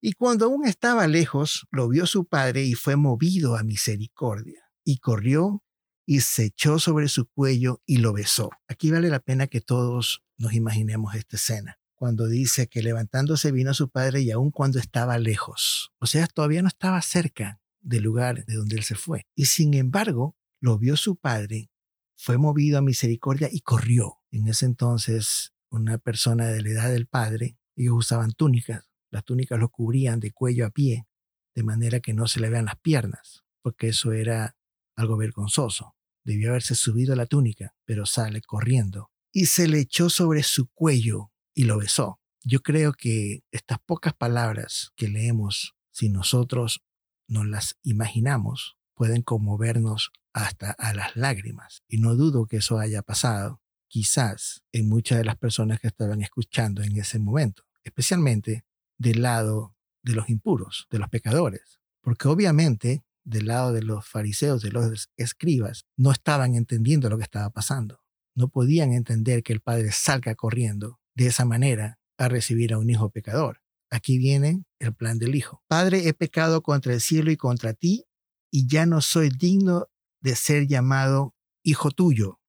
Y 0.00 0.12
cuando 0.12 0.46
aún 0.46 0.66
estaba 0.66 1.06
lejos, 1.06 1.66
lo 1.70 1.88
vio 1.88 2.06
su 2.06 2.24
padre 2.24 2.64
y 2.64 2.74
fue 2.74 2.96
movido 2.96 3.56
a 3.56 3.64
misericordia. 3.64 4.62
Y 4.84 4.98
corrió 4.98 5.62
y 6.10 6.20
se 6.20 6.46
echó 6.46 6.78
sobre 6.78 7.06
su 7.08 7.26
cuello 7.28 7.82
y 7.84 7.98
lo 7.98 8.14
besó. 8.14 8.48
Aquí 8.66 8.90
vale 8.90 9.10
la 9.10 9.20
pena 9.20 9.46
que 9.46 9.60
todos 9.60 10.24
nos 10.38 10.54
imaginemos 10.54 11.14
esta 11.14 11.36
escena. 11.36 11.78
Cuando 11.96 12.28
dice 12.28 12.66
que 12.66 12.82
levantándose 12.82 13.52
vino 13.52 13.72
a 13.72 13.74
su 13.74 13.90
padre 13.90 14.22
y 14.22 14.30
aún 14.30 14.50
cuando 14.50 14.78
estaba 14.78 15.18
lejos. 15.18 15.92
O 15.98 16.06
sea, 16.06 16.26
todavía 16.26 16.62
no 16.62 16.68
estaba 16.68 17.02
cerca 17.02 17.60
del 17.82 18.04
lugar 18.04 18.46
de 18.46 18.54
donde 18.54 18.76
él 18.76 18.84
se 18.84 18.94
fue. 18.94 19.26
Y 19.34 19.44
sin 19.44 19.74
embargo, 19.74 20.34
lo 20.60 20.78
vio 20.78 20.96
su 20.96 21.16
padre, 21.16 21.70
fue 22.16 22.38
movido 22.38 22.78
a 22.78 22.82
misericordia 22.82 23.50
y 23.52 23.60
corrió. 23.60 24.22
En 24.30 24.48
ese 24.48 24.64
entonces 24.64 25.52
una 25.68 25.98
persona 25.98 26.46
de 26.46 26.62
la 26.62 26.70
edad 26.70 26.90
del 26.90 27.06
padre, 27.06 27.58
ellos 27.76 27.96
usaban 27.96 28.32
túnicas. 28.32 28.88
Las 29.10 29.24
túnicas 29.24 29.58
lo 29.58 29.68
cubrían 29.68 30.20
de 30.20 30.32
cuello 30.32 30.64
a 30.64 30.70
pie, 30.70 31.06
de 31.54 31.64
manera 31.64 32.00
que 32.00 32.14
no 32.14 32.28
se 32.28 32.40
le 32.40 32.48
vean 32.48 32.64
las 32.64 32.80
piernas, 32.80 33.44
porque 33.60 33.88
eso 33.88 34.12
era 34.12 34.56
algo 34.96 35.18
vergonzoso. 35.18 35.97
Debió 36.28 36.50
haberse 36.50 36.74
subido 36.74 37.16
la 37.16 37.24
túnica, 37.24 37.74
pero 37.86 38.04
sale 38.04 38.42
corriendo 38.42 39.10
y 39.32 39.46
se 39.46 39.66
le 39.66 39.80
echó 39.80 40.10
sobre 40.10 40.42
su 40.42 40.68
cuello 40.68 41.32
y 41.54 41.64
lo 41.64 41.78
besó. 41.78 42.20
Yo 42.44 42.60
creo 42.60 42.92
que 42.92 43.44
estas 43.50 43.78
pocas 43.78 44.12
palabras 44.12 44.92
que 44.94 45.08
leemos, 45.08 45.74
si 45.90 46.10
nosotros 46.10 46.84
nos 47.28 47.46
las 47.46 47.78
imaginamos, 47.82 48.76
pueden 48.92 49.22
conmovernos 49.22 50.10
hasta 50.34 50.72
a 50.72 50.92
las 50.92 51.16
lágrimas. 51.16 51.82
Y 51.88 51.96
no 51.96 52.14
dudo 52.14 52.44
que 52.44 52.58
eso 52.58 52.78
haya 52.78 53.00
pasado 53.00 53.62
quizás 53.86 54.62
en 54.70 54.86
muchas 54.86 55.16
de 55.16 55.24
las 55.24 55.38
personas 55.38 55.80
que 55.80 55.88
estaban 55.88 56.20
escuchando 56.20 56.82
en 56.82 56.94
ese 56.98 57.18
momento, 57.18 57.62
especialmente 57.84 58.66
del 58.98 59.22
lado 59.22 59.74
de 60.02 60.12
los 60.12 60.28
impuros, 60.28 60.88
de 60.90 60.98
los 60.98 61.08
pecadores, 61.08 61.80
porque 62.02 62.28
obviamente 62.28 63.02
del 63.28 63.46
lado 63.46 63.72
de 63.72 63.82
los 63.82 64.06
fariseos, 64.06 64.62
de 64.62 64.70
los 64.70 65.10
escribas, 65.16 65.84
no 65.96 66.10
estaban 66.10 66.54
entendiendo 66.54 67.10
lo 67.10 67.18
que 67.18 67.24
estaba 67.24 67.50
pasando. 67.50 68.00
No 68.34 68.48
podían 68.48 68.92
entender 68.92 69.42
que 69.42 69.52
el 69.52 69.60
padre 69.60 69.92
salga 69.92 70.34
corriendo 70.34 70.98
de 71.14 71.26
esa 71.26 71.44
manera 71.44 71.98
a 72.16 72.28
recibir 72.28 72.72
a 72.72 72.78
un 72.78 72.88
hijo 72.88 73.10
pecador. 73.10 73.60
Aquí 73.90 74.18
viene 74.18 74.64
el 74.78 74.94
plan 74.94 75.18
del 75.18 75.34
hijo. 75.34 75.62
Padre, 75.68 76.08
he 76.08 76.14
pecado 76.14 76.62
contra 76.62 76.94
el 76.94 77.00
cielo 77.00 77.30
y 77.30 77.36
contra 77.36 77.74
ti, 77.74 78.06
y 78.50 78.66
ya 78.66 78.86
no 78.86 79.00
soy 79.00 79.28
digno 79.28 79.88
de 80.20 80.34
ser 80.34 80.66
llamado 80.66 81.34
hijo 81.62 81.90
tuyo. 81.90 82.40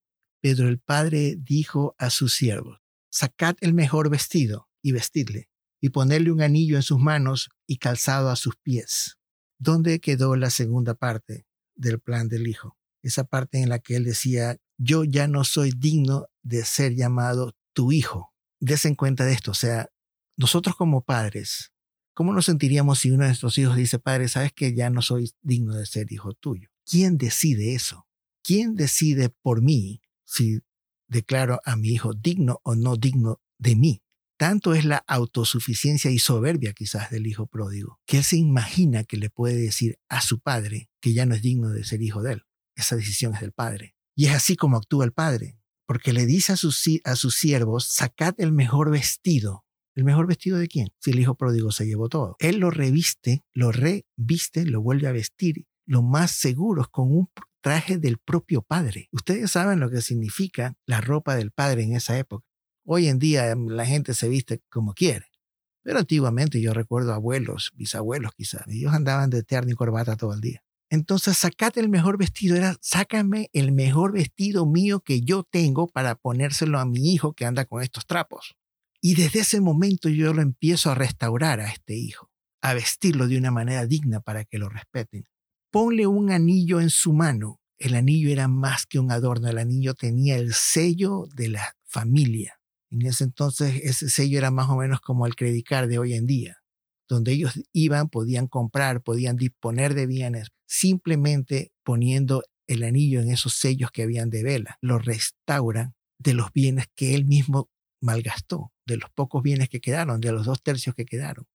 Pedro 0.41 0.69
el 0.69 0.79
Padre 0.79 1.35
dijo 1.37 1.95
a 1.97 2.09
sus 2.09 2.35
siervos, 2.35 2.79
sacad 3.11 3.55
el 3.59 3.73
mejor 3.73 4.09
vestido 4.09 4.69
y 4.81 4.93
vestidle, 4.93 5.49
y 5.81 5.89
ponedle 5.89 6.31
un 6.31 6.41
anillo 6.41 6.77
en 6.77 6.83
sus 6.83 6.99
manos 6.99 7.49
y 7.67 7.77
calzado 7.77 8.29
a 8.29 8.37
sus 8.37 8.55
pies. 8.55 9.18
¿Dónde 9.59 9.99
quedó 9.99 10.35
la 10.35 10.49
segunda 10.49 10.95
parte 10.95 11.45
del 11.75 11.99
plan 11.99 12.27
del 12.27 12.47
Hijo? 12.47 12.77
Esa 13.01 13.23
parte 13.23 13.61
en 13.61 13.69
la 13.69 13.79
que 13.79 13.95
él 13.95 14.03
decía, 14.03 14.57
yo 14.77 15.03
ya 15.03 15.27
no 15.27 15.43
soy 15.43 15.71
digno 15.71 16.27
de 16.41 16.65
ser 16.65 16.95
llamado 16.95 17.53
tu 17.73 17.91
hijo. 17.91 18.33
Desen 18.59 18.95
cuenta 18.95 19.25
de 19.25 19.33
esto, 19.33 19.51
o 19.51 19.55
sea, 19.55 19.89
nosotros 20.37 20.75
como 20.75 21.03
padres, 21.03 21.71
¿cómo 22.13 22.33
nos 22.33 22.45
sentiríamos 22.45 22.99
si 22.99 23.11
uno 23.11 23.23
de 23.23 23.29
nuestros 23.29 23.57
hijos 23.57 23.75
dice, 23.75 23.99
padre, 23.99 24.27
sabes 24.27 24.51
que 24.53 24.73
ya 24.73 24.89
no 24.89 25.01
soy 25.01 25.31
digno 25.41 25.75
de 25.75 25.85
ser 25.85 26.11
hijo 26.11 26.33
tuyo? 26.33 26.69
¿Quién 26.85 27.17
decide 27.17 27.75
eso? 27.75 28.07
¿Quién 28.43 28.75
decide 28.75 29.29
por 29.29 29.61
mí 29.61 30.01
si 30.25 30.59
declaro 31.09 31.59
a 31.65 31.75
mi 31.75 31.89
hijo 31.89 32.13
digno 32.13 32.61
o 32.63 32.75
no 32.75 32.95
digno 32.95 33.41
de 33.57 33.75
mí. 33.75 34.03
Tanto 34.39 34.73
es 34.73 34.85
la 34.85 35.03
autosuficiencia 35.05 36.09
y 36.11 36.17
soberbia 36.17 36.71
quizás 36.71 37.09
del 37.09 37.27
hijo 37.27 37.47
pródigo, 37.47 37.99
que 38.05 38.19
él 38.19 38.23
se 38.23 38.37
imagina 38.37 39.03
que 39.03 39.17
le 39.17 39.29
puede 39.29 39.57
decir 39.57 39.99
a 40.07 40.21
su 40.21 40.39
padre 40.39 40.89
que 41.01 41.11
ya 41.11 41.25
no 41.25 41.35
es 41.35 41.41
digno 41.41 41.71
de 41.71 41.83
ser 41.83 42.01
hijo 42.01 42.21
de 42.21 42.33
él. 42.33 42.43
Esa 42.73 42.95
decisión 42.95 43.33
es 43.35 43.41
del 43.41 43.51
padre. 43.51 43.97
Y 44.15 44.27
es 44.27 44.33
así 44.33 44.55
como 44.55 44.77
actúa 44.77 45.03
el 45.03 45.11
padre, 45.11 45.59
porque 45.85 46.13
le 46.13 46.25
dice 46.25 46.53
a 46.53 46.55
sus, 46.55 46.81
a 47.03 47.17
sus 47.17 47.35
siervos, 47.35 47.89
sacad 47.89 48.33
el 48.37 48.53
mejor 48.53 48.91
vestido. 48.91 49.65
¿El 49.93 50.05
mejor 50.05 50.25
vestido 50.25 50.57
de 50.57 50.69
quién? 50.69 50.87
Si 51.01 51.11
el 51.11 51.19
hijo 51.19 51.35
pródigo 51.35 51.73
se 51.73 51.85
llevó 51.85 52.07
todo. 52.07 52.37
Él 52.39 52.59
lo 52.59 52.71
reviste, 52.71 53.43
lo 53.53 53.73
reviste, 53.73 54.65
lo 54.65 54.81
vuelve 54.81 55.07
a 55.09 55.11
vestir, 55.11 55.67
lo 55.85 56.01
más 56.01 56.31
seguro 56.31 56.83
es 56.83 56.87
con 56.87 57.11
un 57.11 57.29
traje 57.61 57.97
del 57.97 58.17
propio 58.17 58.61
padre. 58.61 59.09
Ustedes 59.11 59.51
saben 59.51 59.81
lo 59.81 59.89
que 59.89 60.01
significa 60.01 60.75
la 60.85 61.01
ropa 61.01 61.35
del 61.35 61.51
padre 61.51 61.83
en 61.83 61.93
esa 61.93 62.17
época. 62.17 62.48
Hoy 62.89 63.07
en 63.07 63.19
día 63.19 63.49
em, 63.49 63.67
la 63.67 63.85
gente 63.85 64.13
se 64.13 64.29
viste 64.29 64.61
como 64.69 64.93
quiere. 64.93 65.27
Pero 65.83 65.99
antiguamente 65.99 66.61
yo 66.61 66.73
recuerdo 66.73 67.13
abuelos, 67.13 67.71
bisabuelos 67.75 68.31
quizás, 68.35 68.67
ellos 68.67 68.93
andaban 68.93 69.29
de 69.29 69.43
terno 69.43 69.71
y 69.71 69.75
corbata 69.75 70.15
todo 70.17 70.33
el 70.33 70.41
día. 70.41 70.63
Entonces, 70.91 71.37
sacate 71.37 71.79
el 71.79 71.89
mejor 71.89 72.17
vestido, 72.17 72.55
era 72.55 72.75
sácame 72.81 73.49
el 73.53 73.71
mejor 73.71 74.13
vestido 74.13 74.65
mío 74.65 75.01
que 75.01 75.21
yo 75.21 75.43
tengo 75.43 75.87
para 75.87 76.15
ponérselo 76.15 76.79
a 76.79 76.85
mi 76.85 77.13
hijo 77.13 77.33
que 77.33 77.45
anda 77.45 77.65
con 77.65 77.83
estos 77.83 78.07
trapos. 78.07 78.55
Y 79.01 79.15
desde 79.15 79.41
ese 79.41 79.61
momento 79.61 80.09
yo 80.09 80.33
lo 80.33 80.41
empiezo 80.41 80.89
a 80.91 80.95
restaurar 80.95 81.59
a 81.59 81.69
este 81.69 81.95
hijo, 81.95 82.31
a 82.61 82.73
vestirlo 82.73 83.27
de 83.27 83.37
una 83.37 83.51
manera 83.51 83.85
digna 83.85 84.19
para 84.19 84.45
que 84.45 84.57
lo 84.57 84.67
respeten 84.67 85.25
ponle 85.71 86.07
un 86.07 86.31
anillo 86.31 86.81
en 86.81 86.89
su 86.89 87.13
mano. 87.13 87.59
El 87.77 87.95
anillo 87.95 88.29
era 88.29 88.47
más 88.47 88.85
que 88.85 88.99
un 88.99 89.11
adorno, 89.11 89.47
el 89.47 89.57
anillo 89.57 89.93
tenía 89.93 90.37
el 90.37 90.53
sello 90.53 91.27
de 91.33 91.49
la 91.49 91.75
familia. 91.85 92.58
En 92.91 93.05
ese 93.05 93.23
entonces 93.23 93.81
ese 93.83 94.09
sello 94.09 94.37
era 94.37 94.51
más 94.51 94.69
o 94.69 94.77
menos 94.77 95.01
como 95.01 95.25
el 95.25 95.35
credicar 95.35 95.87
de 95.87 95.99
hoy 95.99 96.13
en 96.13 96.25
día, 96.25 96.57
donde 97.07 97.33
ellos 97.33 97.59
iban, 97.71 98.09
podían 98.09 98.47
comprar, 98.47 99.01
podían 99.01 99.35
disponer 99.35 99.93
de 99.93 100.07
bienes, 100.07 100.49
simplemente 100.67 101.71
poniendo 101.83 102.43
el 102.67 102.83
anillo 102.83 103.21
en 103.21 103.29
esos 103.29 103.53
sellos 103.53 103.91
que 103.91 104.03
habían 104.03 104.29
de 104.29 104.43
vela. 104.43 104.77
Lo 104.81 104.99
restauran 104.99 105.93
de 106.17 106.33
los 106.33 106.51
bienes 106.53 106.85
que 106.95 107.15
él 107.15 107.25
mismo 107.25 107.69
malgastó, 108.01 108.71
de 108.85 108.97
los 108.97 109.09
pocos 109.11 109.43
bienes 109.43 109.69
que 109.69 109.81
quedaron, 109.81 110.21
de 110.21 110.31
los 110.31 110.45
dos 110.45 110.61
tercios 110.61 110.95
que 110.95 111.05
quedaron. 111.05 111.45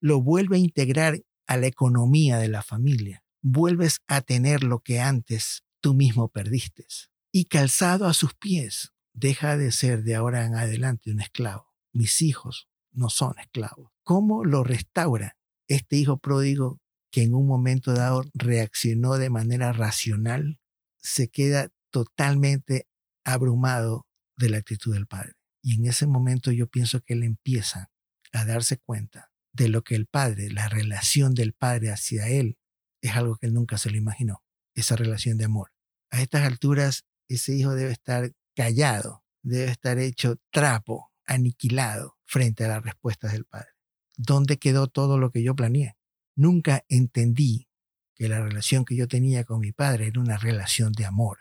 Lo 0.00 0.20
vuelve 0.22 0.56
a 0.56 0.60
integrar 0.60 1.20
a 1.46 1.56
la 1.56 1.66
economía 1.66 2.38
de 2.38 2.48
la 2.48 2.62
familia 2.62 3.24
vuelves 3.44 4.00
a 4.08 4.22
tener 4.22 4.64
lo 4.64 4.80
que 4.80 5.00
antes 5.00 5.62
tú 5.80 5.94
mismo 5.94 6.28
perdiste. 6.28 6.86
Y 7.30 7.44
calzado 7.44 8.06
a 8.06 8.14
sus 8.14 8.34
pies, 8.34 8.92
deja 9.14 9.56
de 9.56 9.72
ser 9.72 10.02
de 10.02 10.14
ahora 10.14 10.44
en 10.44 10.54
adelante 10.54 11.10
un 11.10 11.20
esclavo. 11.20 11.72
Mis 11.92 12.20
hijos 12.20 12.68
no 12.92 13.08
son 13.08 13.38
esclavos. 13.38 13.92
¿Cómo 14.02 14.44
lo 14.44 14.64
restaura 14.64 15.36
este 15.68 15.96
hijo 15.96 16.18
pródigo 16.18 16.80
que 17.10 17.22
en 17.22 17.34
un 17.34 17.46
momento 17.46 17.94
dado 17.94 18.24
reaccionó 18.34 19.14
de 19.14 19.30
manera 19.30 19.72
racional? 19.72 20.60
Se 20.98 21.28
queda 21.28 21.70
totalmente 21.90 22.88
abrumado 23.24 24.06
de 24.36 24.50
la 24.50 24.58
actitud 24.58 24.92
del 24.92 25.06
padre. 25.06 25.34
Y 25.62 25.76
en 25.76 25.86
ese 25.86 26.06
momento 26.06 26.50
yo 26.50 26.66
pienso 26.66 27.00
que 27.00 27.14
él 27.14 27.22
empieza 27.22 27.90
a 28.32 28.44
darse 28.44 28.78
cuenta 28.78 29.30
de 29.52 29.68
lo 29.68 29.82
que 29.82 29.94
el 29.94 30.06
padre, 30.06 30.50
la 30.50 30.68
relación 30.68 31.34
del 31.34 31.52
padre 31.52 31.90
hacia 31.90 32.28
él, 32.28 32.58
es 33.00 33.14
algo 33.14 33.36
que 33.36 33.46
él 33.46 33.54
nunca 33.54 33.78
se 33.78 33.90
lo 33.90 33.96
imaginó, 33.96 34.42
esa 34.74 34.96
relación 34.96 35.38
de 35.38 35.44
amor. 35.44 35.70
A 36.10 36.20
estas 36.20 36.42
alturas, 36.42 37.04
ese 37.28 37.54
hijo 37.54 37.74
debe 37.74 37.92
estar 37.92 38.32
callado, 38.54 39.24
debe 39.42 39.70
estar 39.70 39.98
hecho 39.98 40.36
trapo, 40.50 41.12
aniquilado 41.26 42.16
frente 42.24 42.64
a 42.64 42.68
las 42.68 42.82
respuestas 42.82 43.32
del 43.32 43.44
padre. 43.44 43.68
¿Dónde 44.16 44.58
quedó 44.58 44.86
todo 44.86 45.18
lo 45.18 45.30
que 45.30 45.42
yo 45.42 45.54
planeé? 45.54 45.96
Nunca 46.36 46.84
entendí 46.88 47.68
que 48.14 48.28
la 48.28 48.40
relación 48.40 48.84
que 48.84 48.96
yo 48.96 49.08
tenía 49.08 49.44
con 49.44 49.60
mi 49.60 49.72
padre 49.72 50.06
era 50.06 50.20
una 50.20 50.36
relación 50.36 50.92
de 50.92 51.04
amor, 51.04 51.40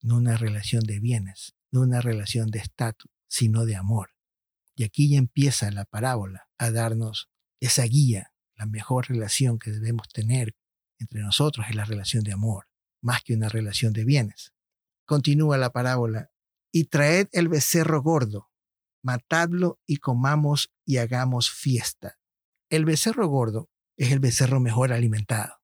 no 0.00 0.16
una 0.16 0.36
relación 0.36 0.84
de 0.84 1.00
bienes, 1.00 1.54
no 1.70 1.80
una 1.80 2.00
relación 2.00 2.50
de 2.50 2.60
estatus, 2.60 3.10
sino 3.26 3.64
de 3.64 3.76
amor. 3.76 4.10
Y 4.76 4.84
aquí 4.84 5.10
ya 5.10 5.18
empieza 5.18 5.70
la 5.70 5.84
parábola 5.84 6.48
a 6.58 6.70
darnos 6.70 7.30
esa 7.60 7.84
guía, 7.84 8.32
la 8.56 8.66
mejor 8.66 9.08
relación 9.08 9.58
que 9.58 9.70
debemos 9.70 10.08
tener 10.08 10.54
entre 10.98 11.20
nosotros 11.20 11.66
es 11.68 11.74
la 11.74 11.84
relación 11.84 12.22
de 12.22 12.32
amor, 12.32 12.66
más 13.00 13.22
que 13.22 13.34
una 13.34 13.48
relación 13.48 13.92
de 13.92 14.04
bienes. 14.04 14.52
Continúa 15.04 15.58
la 15.58 15.70
parábola, 15.70 16.30
y 16.74 16.86
traed 16.86 17.28
el 17.30 17.46
becerro 17.46 18.02
gordo, 18.02 18.50
matadlo 19.00 19.78
y 19.86 19.98
comamos 19.98 20.72
y 20.84 20.96
hagamos 20.96 21.48
fiesta. 21.48 22.18
El 22.68 22.84
becerro 22.84 23.28
gordo 23.28 23.70
es 23.96 24.10
el 24.10 24.18
becerro 24.18 24.58
mejor 24.58 24.92
alimentado. 24.92 25.54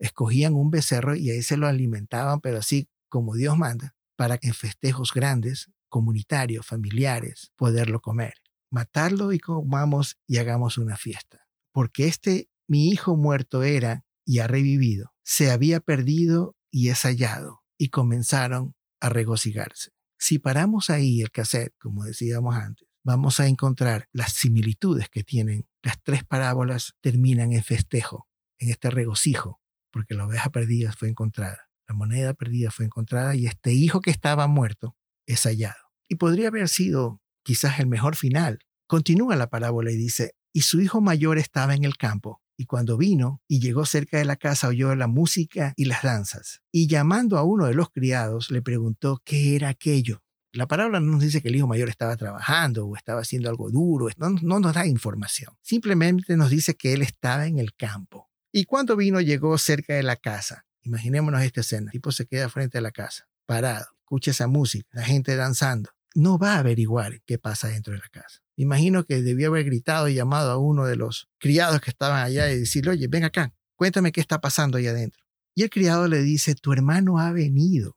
Escogían 0.00 0.54
un 0.54 0.72
becerro 0.72 1.14
y 1.14 1.30
ahí 1.30 1.42
se 1.42 1.56
lo 1.56 1.68
alimentaban, 1.68 2.40
pero 2.40 2.58
así 2.58 2.88
como 3.08 3.36
Dios 3.36 3.56
manda, 3.56 3.94
para 4.16 4.38
que 4.38 4.48
en 4.48 4.54
festejos 4.54 5.12
grandes, 5.14 5.70
comunitarios, 5.88 6.66
familiares, 6.66 7.52
poderlo 7.54 8.00
comer. 8.00 8.34
Matarlo 8.68 9.32
y 9.32 9.38
comamos 9.38 10.18
y 10.26 10.38
hagamos 10.38 10.78
una 10.78 10.96
fiesta. 10.96 11.46
Porque 11.70 12.08
este 12.08 12.50
mi 12.66 12.88
hijo 12.88 13.16
muerto 13.16 13.62
era 13.62 14.04
y 14.24 14.40
ha 14.40 14.48
revivido, 14.48 15.14
se 15.22 15.52
había 15.52 15.78
perdido 15.78 16.56
y 16.72 16.88
es 16.88 17.02
hallado, 17.02 17.62
y 17.78 17.90
comenzaron 17.90 18.74
a 18.98 19.10
regocijarse. 19.10 19.95
Si 20.18 20.38
paramos 20.38 20.90
ahí 20.90 21.20
el 21.20 21.30
cassette, 21.30 21.74
como 21.78 22.04
decíamos 22.04 22.54
antes, 22.56 22.88
vamos 23.04 23.38
a 23.40 23.46
encontrar 23.46 24.08
las 24.12 24.32
similitudes 24.32 25.08
que 25.08 25.22
tienen. 25.22 25.68
Las 25.82 26.02
tres 26.02 26.24
parábolas 26.24 26.94
terminan 27.00 27.52
en 27.52 27.62
festejo, 27.62 28.28
en 28.58 28.70
este 28.70 28.90
regocijo, 28.90 29.60
porque 29.92 30.14
la 30.14 30.26
oveja 30.26 30.50
perdida 30.50 30.92
fue 30.92 31.08
encontrada, 31.08 31.68
la 31.88 31.94
moneda 31.94 32.34
perdida 32.34 32.70
fue 32.70 32.84
encontrada 32.84 33.36
y 33.36 33.46
este 33.46 33.72
hijo 33.72 34.00
que 34.00 34.10
estaba 34.10 34.46
muerto 34.48 34.96
es 35.26 35.42
hallado. 35.44 35.92
Y 36.08 36.16
podría 36.16 36.48
haber 36.48 36.68
sido 36.68 37.20
quizás 37.44 37.78
el 37.78 37.86
mejor 37.86 38.16
final. 38.16 38.58
Continúa 38.88 39.36
la 39.36 39.50
parábola 39.50 39.92
y 39.92 39.96
dice, 39.96 40.34
y 40.52 40.62
su 40.62 40.80
hijo 40.80 41.00
mayor 41.00 41.38
estaba 41.38 41.74
en 41.74 41.84
el 41.84 41.96
campo, 41.96 42.42
y 42.56 42.66
cuando 42.66 42.96
vino 42.96 43.42
y 43.48 43.60
llegó 43.60 43.84
cerca 43.86 44.18
de 44.18 44.24
la 44.24 44.36
casa 44.36 44.68
oyó 44.68 44.94
la 44.94 45.06
música 45.06 45.72
y 45.76 45.84
las 45.84 46.02
danzas. 46.02 46.62
Y 46.72 46.86
llamando 46.86 47.38
a 47.38 47.42
uno 47.42 47.66
de 47.66 47.74
los 47.74 47.90
criados 47.90 48.50
le 48.50 48.62
preguntó 48.62 49.20
qué 49.24 49.56
era 49.56 49.68
aquello. 49.68 50.22
La 50.52 50.66
palabra 50.66 51.00
no 51.00 51.12
nos 51.12 51.20
dice 51.20 51.42
que 51.42 51.48
el 51.48 51.56
hijo 51.56 51.66
mayor 51.66 51.88
estaba 51.90 52.16
trabajando 52.16 52.86
o 52.86 52.96
estaba 52.96 53.20
haciendo 53.20 53.50
algo 53.50 53.70
duro, 53.70 54.08
no, 54.16 54.30
no 54.30 54.58
nos 54.58 54.74
da 54.74 54.86
información. 54.86 55.54
Simplemente 55.60 56.36
nos 56.36 56.50
dice 56.50 56.74
que 56.74 56.94
él 56.94 57.02
estaba 57.02 57.46
en 57.46 57.58
el 57.58 57.74
campo. 57.74 58.30
Y 58.52 58.64
cuando 58.64 58.96
vino 58.96 59.20
llegó 59.20 59.58
cerca 59.58 59.94
de 59.94 60.02
la 60.02 60.16
casa. 60.16 60.64
Imaginémonos 60.82 61.42
esta 61.42 61.60
escena. 61.60 61.86
El 61.86 61.92
tipo 61.92 62.10
se 62.12 62.26
queda 62.26 62.48
frente 62.48 62.78
a 62.78 62.80
la 62.80 62.92
casa, 62.92 63.28
parado, 63.44 63.86
escucha 63.98 64.30
esa 64.30 64.46
música, 64.46 64.88
la 64.92 65.02
gente 65.02 65.36
danzando. 65.36 65.90
No 66.14 66.38
va 66.38 66.54
a 66.54 66.60
averiguar 66.60 67.20
qué 67.26 67.38
pasa 67.38 67.68
dentro 67.68 67.92
de 67.92 67.98
la 67.98 68.08
casa. 68.08 68.40
Imagino 68.56 69.04
que 69.04 69.22
debió 69.22 69.48
haber 69.48 69.64
gritado 69.64 70.08
y 70.08 70.14
llamado 70.14 70.50
a 70.50 70.58
uno 70.58 70.86
de 70.86 70.96
los 70.96 71.28
criados 71.38 71.80
que 71.80 71.90
estaban 71.90 72.22
allá 72.22 72.50
y 72.50 72.58
decirle, 72.58 72.92
oye, 72.92 73.06
ven 73.06 73.24
acá, 73.24 73.54
cuéntame 73.76 74.12
qué 74.12 74.20
está 74.20 74.40
pasando 74.40 74.78
allá 74.78 74.90
adentro. 74.90 75.22
Y 75.54 75.62
el 75.62 75.70
criado 75.70 76.08
le 76.08 76.22
dice, 76.22 76.54
tu 76.54 76.72
hermano 76.72 77.18
ha 77.18 77.32
venido 77.32 77.96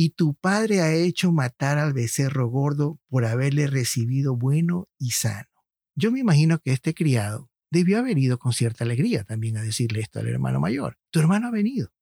y 0.00 0.10
tu 0.10 0.34
padre 0.34 0.80
ha 0.80 0.94
hecho 0.94 1.32
matar 1.32 1.78
al 1.78 1.92
becerro 1.92 2.48
gordo 2.48 3.00
por 3.08 3.24
haberle 3.24 3.66
recibido 3.66 4.36
bueno 4.36 4.88
y 4.98 5.10
sano. 5.10 5.48
Yo 5.96 6.12
me 6.12 6.20
imagino 6.20 6.60
que 6.60 6.72
este 6.72 6.94
criado 6.94 7.50
debió 7.70 7.98
haber 7.98 8.16
ido 8.18 8.38
con 8.38 8.52
cierta 8.52 8.84
alegría 8.84 9.24
también 9.24 9.56
a 9.56 9.62
decirle 9.62 10.00
esto 10.00 10.20
al 10.20 10.28
hermano 10.28 10.60
mayor. 10.60 10.98
Tu 11.10 11.18
hermano 11.18 11.48
ha 11.48 11.50
venido. 11.50 11.92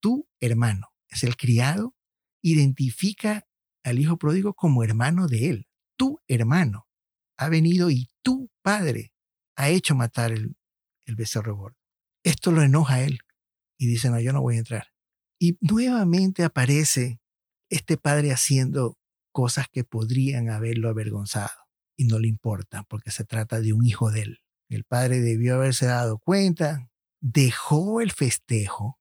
Tu 0.00 0.28
hermano 0.40 0.88
es 1.08 1.22
el 1.22 1.36
criado, 1.36 1.94
identifica 2.42 3.46
al 3.84 3.98
hijo 3.98 4.16
pródigo 4.16 4.54
como 4.54 4.82
hermano 4.82 5.28
de 5.28 5.50
él. 5.50 5.68
Tu 5.96 6.18
hermano 6.26 6.88
ha 7.36 7.48
venido 7.48 7.90
y 7.90 8.08
tu 8.22 8.50
padre 8.62 9.12
ha 9.56 9.68
hecho 9.70 9.94
matar 9.94 10.32
el, 10.32 10.56
el 11.06 11.16
becerro 11.16 11.56
gordo. 11.56 11.76
Esto 12.22 12.52
lo 12.52 12.62
enoja 12.62 12.94
a 12.94 13.02
él 13.02 13.20
y 13.78 13.86
dice, 13.86 14.10
no, 14.10 14.20
yo 14.20 14.32
no 14.32 14.40
voy 14.40 14.56
a 14.56 14.58
entrar. 14.58 14.88
Y 15.38 15.58
nuevamente 15.60 16.42
aparece 16.42 17.20
este 17.68 17.96
padre 17.96 18.32
haciendo 18.32 18.98
cosas 19.32 19.66
que 19.70 19.84
podrían 19.84 20.48
haberlo 20.48 20.88
avergonzado 20.88 21.64
y 21.96 22.04
no 22.04 22.18
le 22.18 22.28
importa 22.28 22.84
porque 22.84 23.10
se 23.10 23.24
trata 23.24 23.60
de 23.60 23.72
un 23.72 23.84
hijo 23.84 24.10
de 24.10 24.22
él. 24.22 24.38
El 24.68 24.84
padre 24.84 25.20
debió 25.20 25.56
haberse 25.56 25.86
dado 25.86 26.18
cuenta, 26.18 26.90
dejó 27.20 28.00
el 28.00 28.12
festejo. 28.12 28.98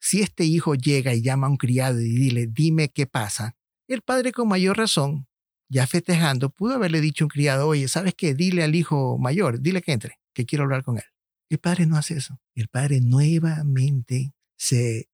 Si 0.00 0.22
este 0.22 0.44
hijo 0.44 0.74
llega 0.74 1.14
y 1.14 1.22
llama 1.22 1.46
a 1.46 1.50
un 1.50 1.56
criado 1.56 2.00
y 2.00 2.08
dile, 2.08 2.46
dime 2.46 2.90
qué 2.90 3.06
pasa, 3.06 3.56
el 3.88 4.02
padre 4.02 4.32
con 4.32 4.48
mayor 4.48 4.76
razón 4.76 5.26
ya 5.70 5.86
festejando, 5.86 6.50
pudo 6.50 6.74
haberle 6.74 7.00
dicho 7.00 7.24
a 7.24 7.26
un 7.26 7.30
criado, 7.30 7.68
oye, 7.68 7.86
¿sabes 7.88 8.14
qué? 8.14 8.34
Dile 8.34 8.64
al 8.64 8.74
hijo 8.74 9.18
mayor, 9.18 9.60
dile 9.60 9.80
que 9.80 9.92
entre, 9.92 10.18
que 10.34 10.44
quiero 10.44 10.64
hablar 10.64 10.82
con 10.82 10.98
él. 10.98 11.04
El 11.48 11.58
padre 11.58 11.86
no 11.86 11.96
hace 11.96 12.16
eso. 12.16 12.40
El 12.54 12.68
padre 12.68 13.00
nuevamente 13.00 14.34
se 14.56 15.08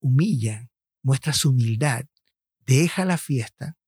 humilla, 0.00 0.70
muestra 1.02 1.32
su 1.32 1.50
humildad, 1.50 2.04
deja 2.60 3.04
la 3.04 3.16
fiesta 3.16 3.78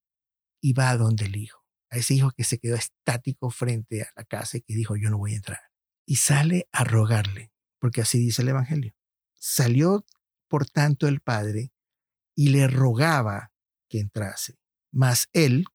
y 0.61 0.73
va 0.73 0.91
a 0.91 0.97
donde 0.97 1.27
el 1.27 1.37
hijo. 1.37 1.63
A 1.91 1.99
ese 1.99 2.15
hijo 2.15 2.31
que 2.31 2.45
se 2.45 2.59
quedó 2.59 2.75
estático 2.75 3.51
frente 3.51 4.03
a 4.03 4.09
la 4.17 4.25
casa 4.25 4.57
y 4.57 4.63
que 4.63 4.75
dijo, 4.75 4.97
yo 4.97 5.11
no 5.11 5.19
voy 5.19 5.35
a 5.35 5.37
entrar. 5.37 5.61
Y 6.07 6.17
sale 6.17 6.69
a 6.73 6.85
rogarle, 6.85 7.53
porque 7.79 8.01
así 8.01 8.19
dice 8.19 8.43
el 8.43 8.49
Evangelio. 8.49 8.95
Salió, 9.35 10.07
por 10.49 10.67
tanto, 10.67 11.07
el 11.07 11.21
padre 11.21 11.73
y 12.35 12.49
le 12.49 12.67
rogaba 12.67 13.53
que 13.89 14.01
entrase. 14.01 14.59
Mas 14.91 15.29
él, 15.33 15.67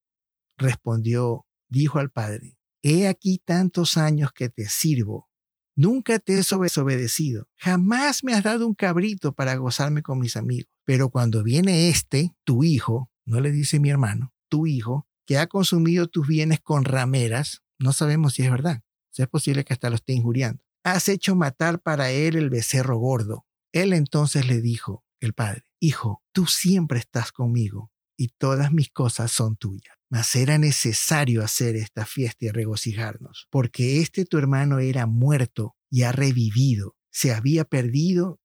respondió, 0.59 1.47
dijo 1.69 1.99
al 1.99 2.11
padre, 2.11 2.57
he 2.81 3.07
aquí 3.07 3.41
tantos 3.43 3.97
años 3.97 4.31
que 4.33 4.49
te 4.49 4.69
sirvo, 4.69 5.29
nunca 5.75 6.19
te 6.19 6.33
he 6.33 6.35
desobedecido, 6.35 7.47
jamás 7.55 8.23
me 8.23 8.33
has 8.33 8.43
dado 8.43 8.67
un 8.67 8.75
cabrito 8.75 9.33
para 9.33 9.55
gozarme 9.55 10.03
con 10.03 10.19
mis 10.19 10.35
amigos, 10.35 10.69
pero 10.85 11.09
cuando 11.09 11.43
viene 11.43 11.89
este, 11.89 12.35
tu 12.43 12.63
hijo, 12.63 13.11
no 13.25 13.41
le 13.41 13.51
dice 13.51 13.79
mi 13.79 13.89
hermano, 13.89 14.33
tu 14.49 14.67
hijo, 14.67 15.07
que 15.25 15.37
ha 15.37 15.47
consumido 15.47 16.07
tus 16.07 16.27
bienes 16.27 16.59
con 16.59 16.85
rameras, 16.85 17.63
no 17.79 17.93
sabemos 17.93 18.33
si 18.33 18.43
es 18.43 18.51
verdad, 18.51 18.81
si 19.11 19.21
es 19.21 19.27
posible 19.27 19.63
que 19.63 19.73
hasta 19.73 19.89
lo 19.89 19.95
esté 19.95 20.13
injuriando. 20.13 20.63
Has 20.83 21.09
hecho 21.09 21.35
matar 21.35 21.81
para 21.81 22.11
él 22.11 22.35
el 22.35 22.49
becerro 22.49 22.97
gordo. 22.97 23.45
Él 23.71 23.93
entonces 23.93 24.47
le 24.47 24.61
dijo, 24.61 25.03
el 25.19 25.33
padre, 25.33 25.69
Hijo, 25.81 26.21
tú 26.33 26.45
siempre 26.45 26.99
estás 26.99 27.31
conmigo 27.31 27.89
y 28.17 28.29
todas 28.37 28.73
mis 28.73 28.89
cosas 28.89 29.31
son 29.31 29.55
tuyas. 29.55 29.95
Mas 30.09 30.35
era 30.35 30.57
necesario 30.57 31.43
hacer 31.43 31.75
esta 31.75 32.05
fiesta 32.05 32.45
y 32.45 32.49
regocijarnos, 32.49 33.47
porque 33.49 34.01
este 34.01 34.25
tu 34.25 34.37
hermano 34.37 34.79
era 34.79 35.05
muerto 35.05 35.75
y 35.89 36.03
ha 36.03 36.11
revivido, 36.11 36.95
se 37.11 37.33
había 37.33 37.65
perdido 37.65 38.39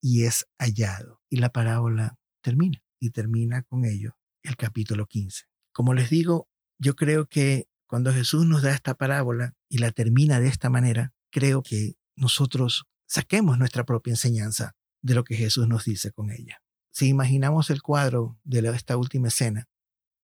y 0.00 0.24
es 0.24 0.46
hallado. 0.58 1.20
Y 1.30 1.36
la 1.36 1.50
parábola 1.50 2.18
termina, 2.42 2.82
y 3.00 3.10
termina 3.10 3.62
con 3.62 3.84
ello 3.84 4.16
el 4.42 4.56
capítulo 4.56 5.06
15. 5.06 5.44
Como 5.72 5.94
les 5.94 6.10
digo, 6.10 6.48
yo 6.78 6.96
creo 6.96 7.26
que 7.26 7.68
cuando 7.86 8.12
Jesús 8.12 8.44
nos 8.44 8.62
da 8.62 8.74
esta 8.74 8.94
parábola 8.94 9.54
y 9.68 9.78
la 9.78 9.92
termina 9.92 10.40
de 10.40 10.48
esta 10.48 10.68
manera, 10.68 11.14
creo 11.30 11.62
que 11.62 11.94
nosotros 12.16 12.86
saquemos 13.06 13.58
nuestra 13.58 13.84
propia 13.84 14.12
enseñanza 14.12 14.74
de 15.00 15.14
lo 15.14 15.24
que 15.24 15.36
Jesús 15.36 15.68
nos 15.68 15.84
dice 15.84 16.10
con 16.10 16.30
ella 16.30 16.64
si 16.94 17.08
imaginamos 17.08 17.70
el 17.70 17.82
cuadro 17.82 18.38
de 18.44 18.60
esta 18.68 18.96
última 18.96 19.26
escena, 19.26 19.68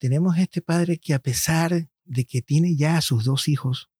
tenemos 0.01 0.39
este 0.39 0.63
padre 0.63 0.99
que 0.99 1.13
a 1.13 1.19
pesar 1.19 1.89
de 2.05 2.25
que 2.25 2.41
tiene 2.41 2.75
ya 2.75 2.97
a 2.97 3.03
sus 3.03 3.25
dos 3.25 3.49
hijos, 3.49 3.91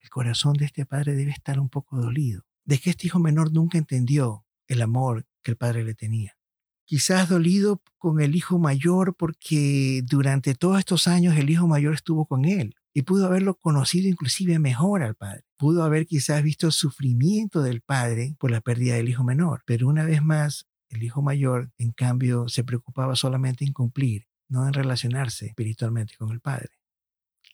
el 0.00 0.10
corazón 0.10 0.52
de 0.52 0.66
este 0.66 0.84
padre 0.84 1.14
debe 1.14 1.30
estar 1.30 1.58
un 1.58 1.70
poco 1.70 1.96
dolido, 1.96 2.42
de 2.64 2.78
que 2.78 2.90
este 2.90 3.06
hijo 3.06 3.18
menor 3.18 3.52
nunca 3.52 3.78
entendió 3.78 4.44
el 4.68 4.82
amor 4.82 5.26
que 5.42 5.52
el 5.52 5.56
padre 5.56 5.82
le 5.82 5.94
tenía. 5.94 6.36
Quizás 6.84 7.30
dolido 7.30 7.82
con 7.96 8.20
el 8.20 8.36
hijo 8.36 8.58
mayor 8.58 9.16
porque 9.16 10.02
durante 10.04 10.54
todos 10.54 10.78
estos 10.78 11.08
años 11.08 11.36
el 11.36 11.50
hijo 11.50 11.66
mayor 11.66 11.94
estuvo 11.94 12.26
con 12.26 12.44
él 12.44 12.76
y 12.92 13.02
pudo 13.02 13.26
haberlo 13.26 13.56
conocido 13.56 14.08
inclusive 14.08 14.58
mejor 14.58 15.02
al 15.02 15.16
padre. 15.16 15.42
Pudo 15.56 15.84
haber 15.84 16.06
quizás 16.06 16.42
visto 16.42 16.66
el 16.66 16.72
sufrimiento 16.72 17.62
del 17.62 17.80
padre 17.80 18.36
por 18.38 18.50
la 18.50 18.60
pérdida 18.60 18.94
del 18.94 19.08
hijo 19.08 19.24
menor, 19.24 19.62
pero 19.66 19.88
una 19.88 20.04
vez 20.04 20.22
más 20.22 20.66
el 20.90 21.02
hijo 21.02 21.22
mayor, 21.22 21.72
en 21.78 21.92
cambio, 21.92 22.48
se 22.48 22.62
preocupaba 22.62 23.16
solamente 23.16 23.64
en 23.64 23.72
cumplir, 23.72 24.26
no 24.48 24.66
en 24.66 24.72
relacionarse 24.72 25.46
espiritualmente 25.46 26.14
con 26.16 26.30
el 26.30 26.40
padre. 26.40 26.70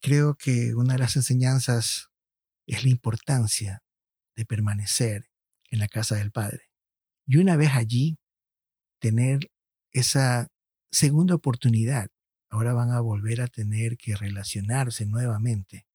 Creo 0.01 0.35
que 0.35 0.75
una 0.75 0.95
de 0.95 1.01
las 1.01 1.17
enseñanzas 1.17 2.11
es 2.67 2.85
la 2.85 2.91
importancia 2.91 3.83
de 4.35 4.45
permanecer 4.45 5.31
en 5.71 5.79
la 5.79 5.89
casa 5.89 6.17
del 6.17 6.33
padre. 6.33 6.71
Y 7.27 7.39
una 7.39 7.57
vez 7.57 7.71
allí, 7.73 8.19
tener 8.99 9.51
esa 9.93 10.49
segunda 10.91 11.35
oportunidad. 11.35 12.11
Ahora 12.49 12.75
van 12.75 12.91
a 12.91 13.01
volver 13.01 13.41
a 13.41 13.49
tener 13.49 13.97
que 13.97 14.15
relacionarse 14.15 15.07
nuevamente 15.07 15.87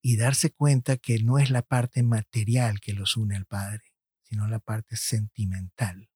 y 0.00 0.16
darse 0.16 0.50
cuenta 0.50 0.96
que 0.96 1.18
no 1.22 1.38
es 1.38 1.50
la 1.50 1.62
parte 1.62 2.02
material 2.02 2.80
que 2.80 2.92
los 2.92 3.16
une 3.16 3.36
al 3.36 3.46
Padre, 3.46 3.82
sino 4.22 4.48
la 4.48 4.58
parte 4.58 4.96
sentimental, 4.96 6.08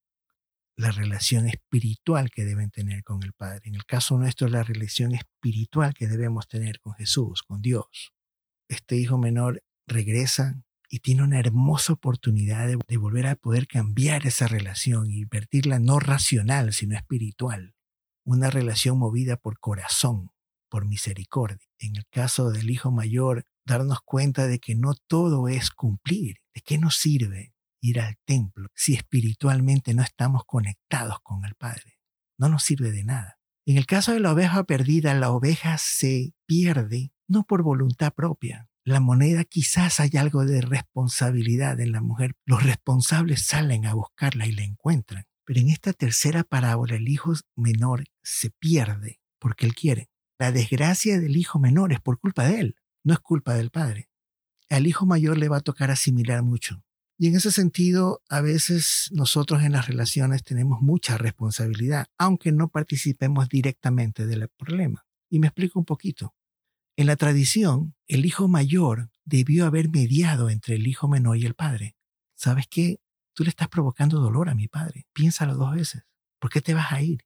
la 0.77 0.91
relación 0.91 1.49
espiritual 1.49 2.31
que 2.31 2.45
deben 2.45 2.71
tener 2.71 3.03
con 3.05 3.23
el 3.23 3.33
Padre. 3.33 3.63
En 3.65 3.75
el 3.75 3.85
caso 3.85 4.19
nuestro, 4.19 4.49
la 4.49 4.63
relación 4.63 5.15
espiritual 5.15 5.95
que 5.95 6.09
debemos 6.09 6.49
tener 6.49 6.81
con 6.81 6.95
Jesús, 6.95 7.43
con 7.43 7.61
Dios. 7.61 8.13
Este 8.69 8.97
hijo 8.97 9.19
menor 9.19 9.63
regresa 9.87 10.63
y 10.89 11.01
tiene 11.01 11.23
una 11.23 11.39
hermosa 11.39 11.95
oportunidad 11.95 12.69
de, 12.69 12.97
volver 12.97 13.27
a 13.27 13.37
poder 13.37 13.67
cambiar 13.67 14.27
esa 14.27 14.47
relación 14.47 15.11
y 15.11 15.25
vertirla 15.25 15.79
no 15.79 15.99
racional, 15.99 16.73
sino 16.73 16.97
espiritual. 16.97 17.75
Una 18.25 18.51
relación 18.51 18.99
movida 18.99 19.37
por 19.37 19.59
corazón, 19.59 20.31
por 20.69 20.87
misericordia. 20.87 21.67
En 21.79 21.97
el 21.97 22.07
caso 22.11 22.51
del 22.51 22.71
hijo 22.71 22.91
mayor, 22.91 23.45
darnos 23.65 24.01
cuenta 24.05 24.47
de 24.47 24.59
que 24.59 24.75
no 24.75 24.95
todo 25.07 25.49
es 25.49 25.71
cumplir. 25.71 26.37
¿De 26.55 26.61
qué 26.61 26.77
nos 26.77 26.97
sirve 26.97 27.55
ir 27.83 28.01
al 28.01 28.17
templo 28.25 28.71
si 28.75 28.95
espiritualmente 28.95 29.93
no 29.93 30.03
estamos 30.03 30.45
conectados 30.47 31.19
con 31.23 31.45
el 31.45 31.55
Padre? 31.55 31.99
No 32.39 32.49
nos 32.49 32.63
sirve 32.63 32.91
de 32.91 33.05
nada. 33.05 33.39
En 33.67 33.77
el 33.77 33.85
caso 33.85 34.13
de 34.13 34.21
la 34.21 34.33
oveja 34.33 34.65
perdida, 34.65 35.13
la 35.13 35.31
oveja 35.31 35.77
se 35.77 36.33
pierde 36.47 37.13
no 37.29 37.45
por 37.45 37.63
voluntad 37.63 38.15
propia, 38.15 38.71
la 38.85 38.99
moneda 38.99 39.45
quizás 39.45 40.01
hay 40.01 40.11
algo 40.19 40.45
de 40.45 40.61
responsabilidad 40.61 41.79
en 41.79 41.93
la 41.93 42.01
mujer. 42.01 42.35
Los 42.45 42.65
responsables 42.65 43.47
salen 43.47 43.87
a 43.87 43.95
buscarla 43.95 44.47
y 44.47 44.53
la 44.53 44.65
encuentran. 44.65 45.25
Pero 45.45 45.61
en 45.61 45.69
esta 45.69 45.93
tercera 45.93 46.43
parábola 46.43 46.97
el 46.97 47.09
hijo 47.09 47.33
menor 47.55 48.05
se 48.23 48.51
pierde 48.51 49.21
porque 49.39 49.67
él 49.67 49.75
quiere. 49.75 50.11
La 50.39 50.51
desgracia 50.51 51.21
del 51.21 51.37
hijo 51.37 51.61
menor 51.61 51.93
es 51.93 52.01
por 52.01 52.19
culpa 52.19 52.45
de 52.45 52.61
él, 52.61 52.77
no 53.05 53.13
es 53.13 53.21
culpa 53.21 53.55
del 53.55 53.71
padre. 53.71 54.09
Al 54.69 54.87
hijo 54.87 55.07
mayor 55.07 55.39
le 55.39 55.49
va 55.49 55.59
a 55.59 55.63
tocar 55.63 55.93
asimilar 55.93 56.43
mucho. 56.43 56.85
Y 57.23 57.29
en 57.29 57.37
ese 57.37 57.53
sentido, 57.53 58.21
a 58.29 58.41
veces 58.41 59.09
nosotros 59.13 59.63
en 59.63 59.71
las 59.71 59.87
relaciones 59.87 60.43
tenemos 60.43 60.81
mucha 60.81 61.19
responsabilidad, 61.19 62.07
aunque 62.19 62.51
no 62.51 62.67
participemos 62.67 63.49
directamente 63.49 64.27
del 64.27 64.49
problema. 64.49 65.07
Y 65.31 65.39
me 65.39 65.47
explico 65.47 65.79
un 65.79 65.85
poquito. 65.85 66.35
En 66.97 67.07
la 67.07 67.15
tradición, 67.15 67.95
el 68.09 68.27
hijo 68.27 68.49
mayor 68.49 69.09
debió 69.25 69.67
haber 69.67 69.89
mediado 69.89 70.51
entre 70.51 70.75
el 70.75 70.89
hijo 70.89 71.07
menor 71.07 71.37
y 71.37 71.47
el 71.47 71.55
padre. 71.55 71.95
¿Sabes 72.35 72.67
qué? 72.69 72.99
Tú 73.35 73.45
le 73.45 73.51
estás 73.51 73.69
provocando 73.69 74.19
dolor 74.19 74.49
a 74.49 74.57
mi 74.57 74.67
padre. 74.67 75.07
Piénsalo 75.13 75.55
dos 75.55 75.77
veces. 75.77 76.03
¿Por 76.41 76.51
qué 76.51 76.61
te 76.61 76.75
vas 76.75 76.91
a 76.91 77.03
ir? 77.03 77.21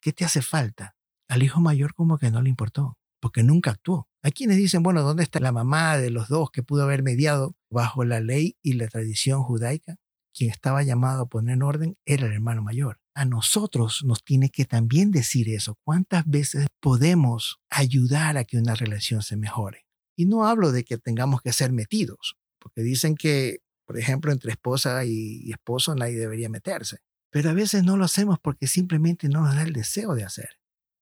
¿Qué 0.00 0.12
te 0.12 0.24
hace 0.24 0.42
falta? 0.42 0.96
Al 1.28 1.44
hijo 1.44 1.60
mayor 1.60 1.94
como 1.94 2.18
que 2.18 2.32
no 2.32 2.42
le 2.42 2.50
importó, 2.50 2.98
porque 3.20 3.44
nunca 3.44 3.70
actuó. 3.70 4.08
Hay 4.24 4.32
quienes 4.32 4.56
dicen, 4.56 4.82
bueno, 4.82 5.02
¿dónde 5.02 5.22
está 5.22 5.38
la 5.38 5.52
mamá 5.52 5.98
de 5.98 6.10
los 6.10 6.26
dos 6.26 6.50
que 6.50 6.64
pudo 6.64 6.82
haber 6.82 7.04
mediado 7.04 7.54
bajo 7.70 8.04
la 8.04 8.20
ley 8.20 8.56
y 8.62 8.74
la 8.74 8.88
tradición 8.88 9.42
judaica? 9.42 9.96
Quien 10.34 10.50
estaba 10.50 10.82
llamado 10.82 11.22
a 11.22 11.28
poner 11.28 11.54
en 11.54 11.62
orden 11.62 11.96
era 12.04 12.26
el 12.26 12.32
hermano 12.32 12.62
mayor 12.62 12.98
a 13.16 13.24
nosotros 13.24 14.04
nos 14.04 14.22
tiene 14.22 14.50
que 14.50 14.66
también 14.66 15.10
decir 15.10 15.48
eso. 15.48 15.78
¿Cuántas 15.82 16.26
veces 16.26 16.66
podemos 16.80 17.58
ayudar 17.70 18.36
a 18.36 18.44
que 18.44 18.58
una 18.58 18.74
relación 18.74 19.22
se 19.22 19.38
mejore? 19.38 19.86
Y 20.18 20.26
no 20.26 20.46
hablo 20.46 20.70
de 20.70 20.84
que 20.84 20.98
tengamos 20.98 21.40
que 21.40 21.54
ser 21.54 21.72
metidos, 21.72 22.36
porque 22.58 22.82
dicen 22.82 23.14
que, 23.16 23.60
por 23.86 23.98
ejemplo, 23.98 24.32
entre 24.32 24.50
esposa 24.52 25.02
y 25.06 25.50
esposo 25.50 25.94
nadie 25.94 26.18
debería 26.18 26.50
meterse. 26.50 26.98
Pero 27.30 27.48
a 27.48 27.54
veces 27.54 27.84
no 27.84 27.96
lo 27.96 28.04
hacemos 28.04 28.38
porque 28.38 28.66
simplemente 28.66 29.30
no 29.30 29.40
nos 29.40 29.54
da 29.54 29.62
el 29.62 29.72
deseo 29.72 30.14
de 30.14 30.24
hacer. 30.24 30.50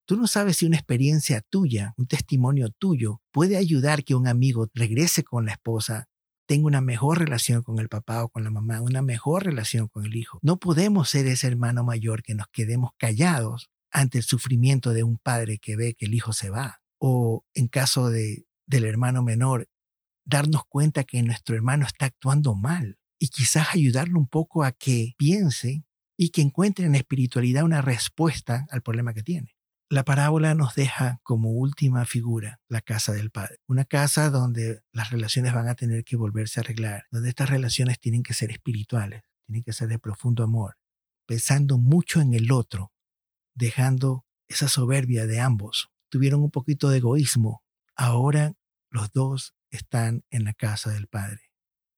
Tú 0.07 0.15
no 0.15 0.27
sabes 0.27 0.57
si 0.57 0.65
una 0.65 0.77
experiencia 0.77 1.41
tuya, 1.41 1.93
un 1.97 2.07
testimonio 2.07 2.69
tuyo, 2.69 3.21
puede 3.33 3.57
ayudar 3.57 4.05
que 4.05 4.15
un 4.15 4.27
amigo 4.27 4.69
regrese 4.73 5.23
con 5.25 5.45
la 5.45 5.51
esposa 5.51 6.07
tenga 6.45 6.67
una 6.67 6.81
mejor 6.81 7.19
relación 7.19 7.63
con 7.63 7.79
el 7.79 7.89
papá 7.89 8.23
o 8.23 8.29
con 8.29 8.43
la 8.43 8.51
mamá, 8.51 8.81
una 8.81 9.01
mejor 9.01 9.45
relación 9.45 9.87
con 9.87 10.05
el 10.05 10.15
hijo. 10.15 10.39
No 10.41 10.57
podemos 10.57 11.09
ser 11.09 11.27
ese 11.27 11.47
hermano 11.47 11.83
mayor 11.83 12.23
que 12.23 12.35
nos 12.35 12.47
quedemos 12.47 12.91
callados 12.97 13.69
ante 13.91 14.17
el 14.17 14.23
sufrimiento 14.23 14.93
de 14.93 15.03
un 15.03 15.17
padre 15.17 15.57
que 15.57 15.75
ve 15.75 15.95
que 15.95 16.05
el 16.05 16.13
hijo 16.13 16.33
se 16.33 16.49
va. 16.49 16.81
O 16.97 17.45
en 17.53 17.67
caso 17.67 18.09
de, 18.09 18.45
del 18.65 18.85
hermano 18.85 19.23
menor, 19.23 19.67
darnos 20.25 20.63
cuenta 20.67 21.03
que 21.03 21.21
nuestro 21.23 21.55
hermano 21.55 21.85
está 21.85 22.05
actuando 22.07 22.55
mal 22.55 22.97
y 23.19 23.29
quizás 23.29 23.73
ayudarlo 23.73 24.19
un 24.19 24.27
poco 24.27 24.63
a 24.63 24.71
que 24.71 25.13
piense 25.17 25.85
y 26.17 26.29
que 26.29 26.41
encuentre 26.41 26.85
en 26.85 26.95
espiritualidad 26.95 27.63
una 27.63 27.81
respuesta 27.81 28.65
al 28.69 28.81
problema 28.81 29.13
que 29.13 29.23
tiene. 29.23 29.54
La 29.87 30.03
parábola 30.03 30.55
nos 30.55 30.73
deja 30.73 31.19
como 31.21 31.51
última 31.51 32.05
figura 32.05 32.59
la 32.67 32.81
casa 32.81 33.13
del 33.13 33.29
Padre, 33.29 33.59
una 33.67 33.85
casa 33.85 34.31
donde 34.31 34.81
las 34.91 35.11
relaciones 35.11 35.53
van 35.53 35.67
a 35.67 35.75
tener 35.75 36.03
que 36.03 36.15
volverse 36.15 36.59
a 36.59 36.63
arreglar, 36.63 37.05
donde 37.11 37.29
estas 37.29 37.51
relaciones 37.51 37.99
tienen 37.99 38.23
que 38.23 38.33
ser 38.33 38.49
espirituales, 38.49 39.21
tienen 39.45 39.63
que 39.63 39.73
ser 39.73 39.87
de 39.87 39.99
profundo 39.99 40.43
amor, 40.43 40.77
pensando 41.27 41.77
mucho 41.77 42.19
en 42.19 42.33
el 42.33 42.51
otro, 42.51 42.93
dejando 43.53 44.25
esa 44.47 44.69
soberbia 44.69 45.27
de 45.27 45.39
ambos. 45.39 45.89
Tuvieron 46.09 46.41
un 46.41 46.49
poquito 46.49 46.89
de 46.89 46.97
egoísmo, 46.97 47.63
ahora 47.95 48.53
los 48.89 49.11
dos 49.11 49.53
están 49.69 50.23
en 50.31 50.45
la 50.45 50.53
casa 50.53 50.89
del 50.89 51.05
Padre. 51.05 51.41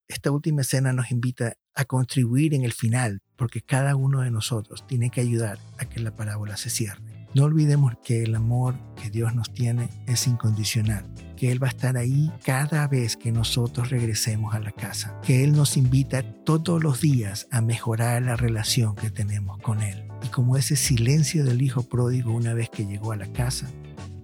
Esta 0.10 0.32
última 0.32 0.62
escena 0.62 0.92
nos 0.92 1.10
invita 1.10 1.54
a 1.74 1.86
contribuir 1.86 2.54
en 2.54 2.66
el 2.66 2.74
final, 2.74 3.22
porque 3.38 3.62
cada 3.62 3.96
uno 3.96 4.22
de 4.22 4.32
nosotros 4.32 4.86
tiene 4.88 5.10
que 5.10 5.22
ayudar 5.22 5.58
a 5.78 5.86
que 5.86 6.02
la 6.02 6.14
parábola 6.14 6.58
se 6.58 6.70
cierre. 6.70 7.17
No 7.34 7.44
olvidemos 7.44 7.94
que 8.04 8.24
el 8.24 8.36
amor 8.36 8.76
que 9.02 9.10
Dios 9.10 9.36
nos 9.36 9.54
tiene 9.54 9.90
es 10.08 10.28
incondicional, 10.28 11.06
que 11.36 11.52
Él 11.52 11.62
va 11.62 11.68
a 11.68 11.70
estar 11.70 11.98
ahí 11.98 12.32
cada 12.44 12.88
vez 12.88 13.16
que 13.18 13.32
nosotros 13.32 13.90
regresemos 13.90 14.56
a 14.56 14.60
la 14.60 14.72
casa, 14.72 15.20
que 15.22 15.44
Él 15.44 15.54
nos 15.54 15.78
invita 15.78 16.24
todos 16.44 16.82
los 16.82 17.02
días 17.02 17.48
a 17.52 17.62
mejorar 17.62 18.22
la 18.24 18.36
relación 18.36 18.96
que 18.96 19.12
tenemos 19.12 19.60
con 19.60 19.82
Él. 19.82 20.08
Y 20.24 20.30
como 20.30 20.58
ese 20.58 20.76
silencio 20.76 21.46
del 21.46 21.62
Hijo 21.62 21.84
pródigo 21.84 22.32
una 22.32 22.54
vez 22.54 22.70
que 22.70 22.86
llegó 22.86 23.12
a 23.12 23.18
la 23.18 23.32
casa, 23.32 23.70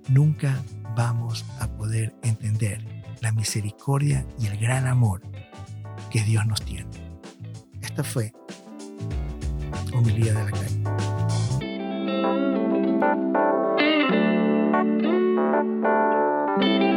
nunca 0.10 0.64
vamos 0.96 1.46
a 1.60 1.68
poder 1.68 2.16
entender 2.24 2.84
la 3.22 3.32
misericordia 3.32 4.26
y 4.40 4.48
el 4.48 4.58
gran 4.58 4.88
amor 4.88 5.22
que 6.10 6.24
Dios 6.24 6.46
nos 6.46 6.64
tiene. 6.64 6.90
Esta 7.82 8.04
fue 8.04 8.34
Homilía 9.94 10.34
de 10.34 10.44
la 10.44 10.52
Calle. 10.52 11.13
Música 15.64 16.93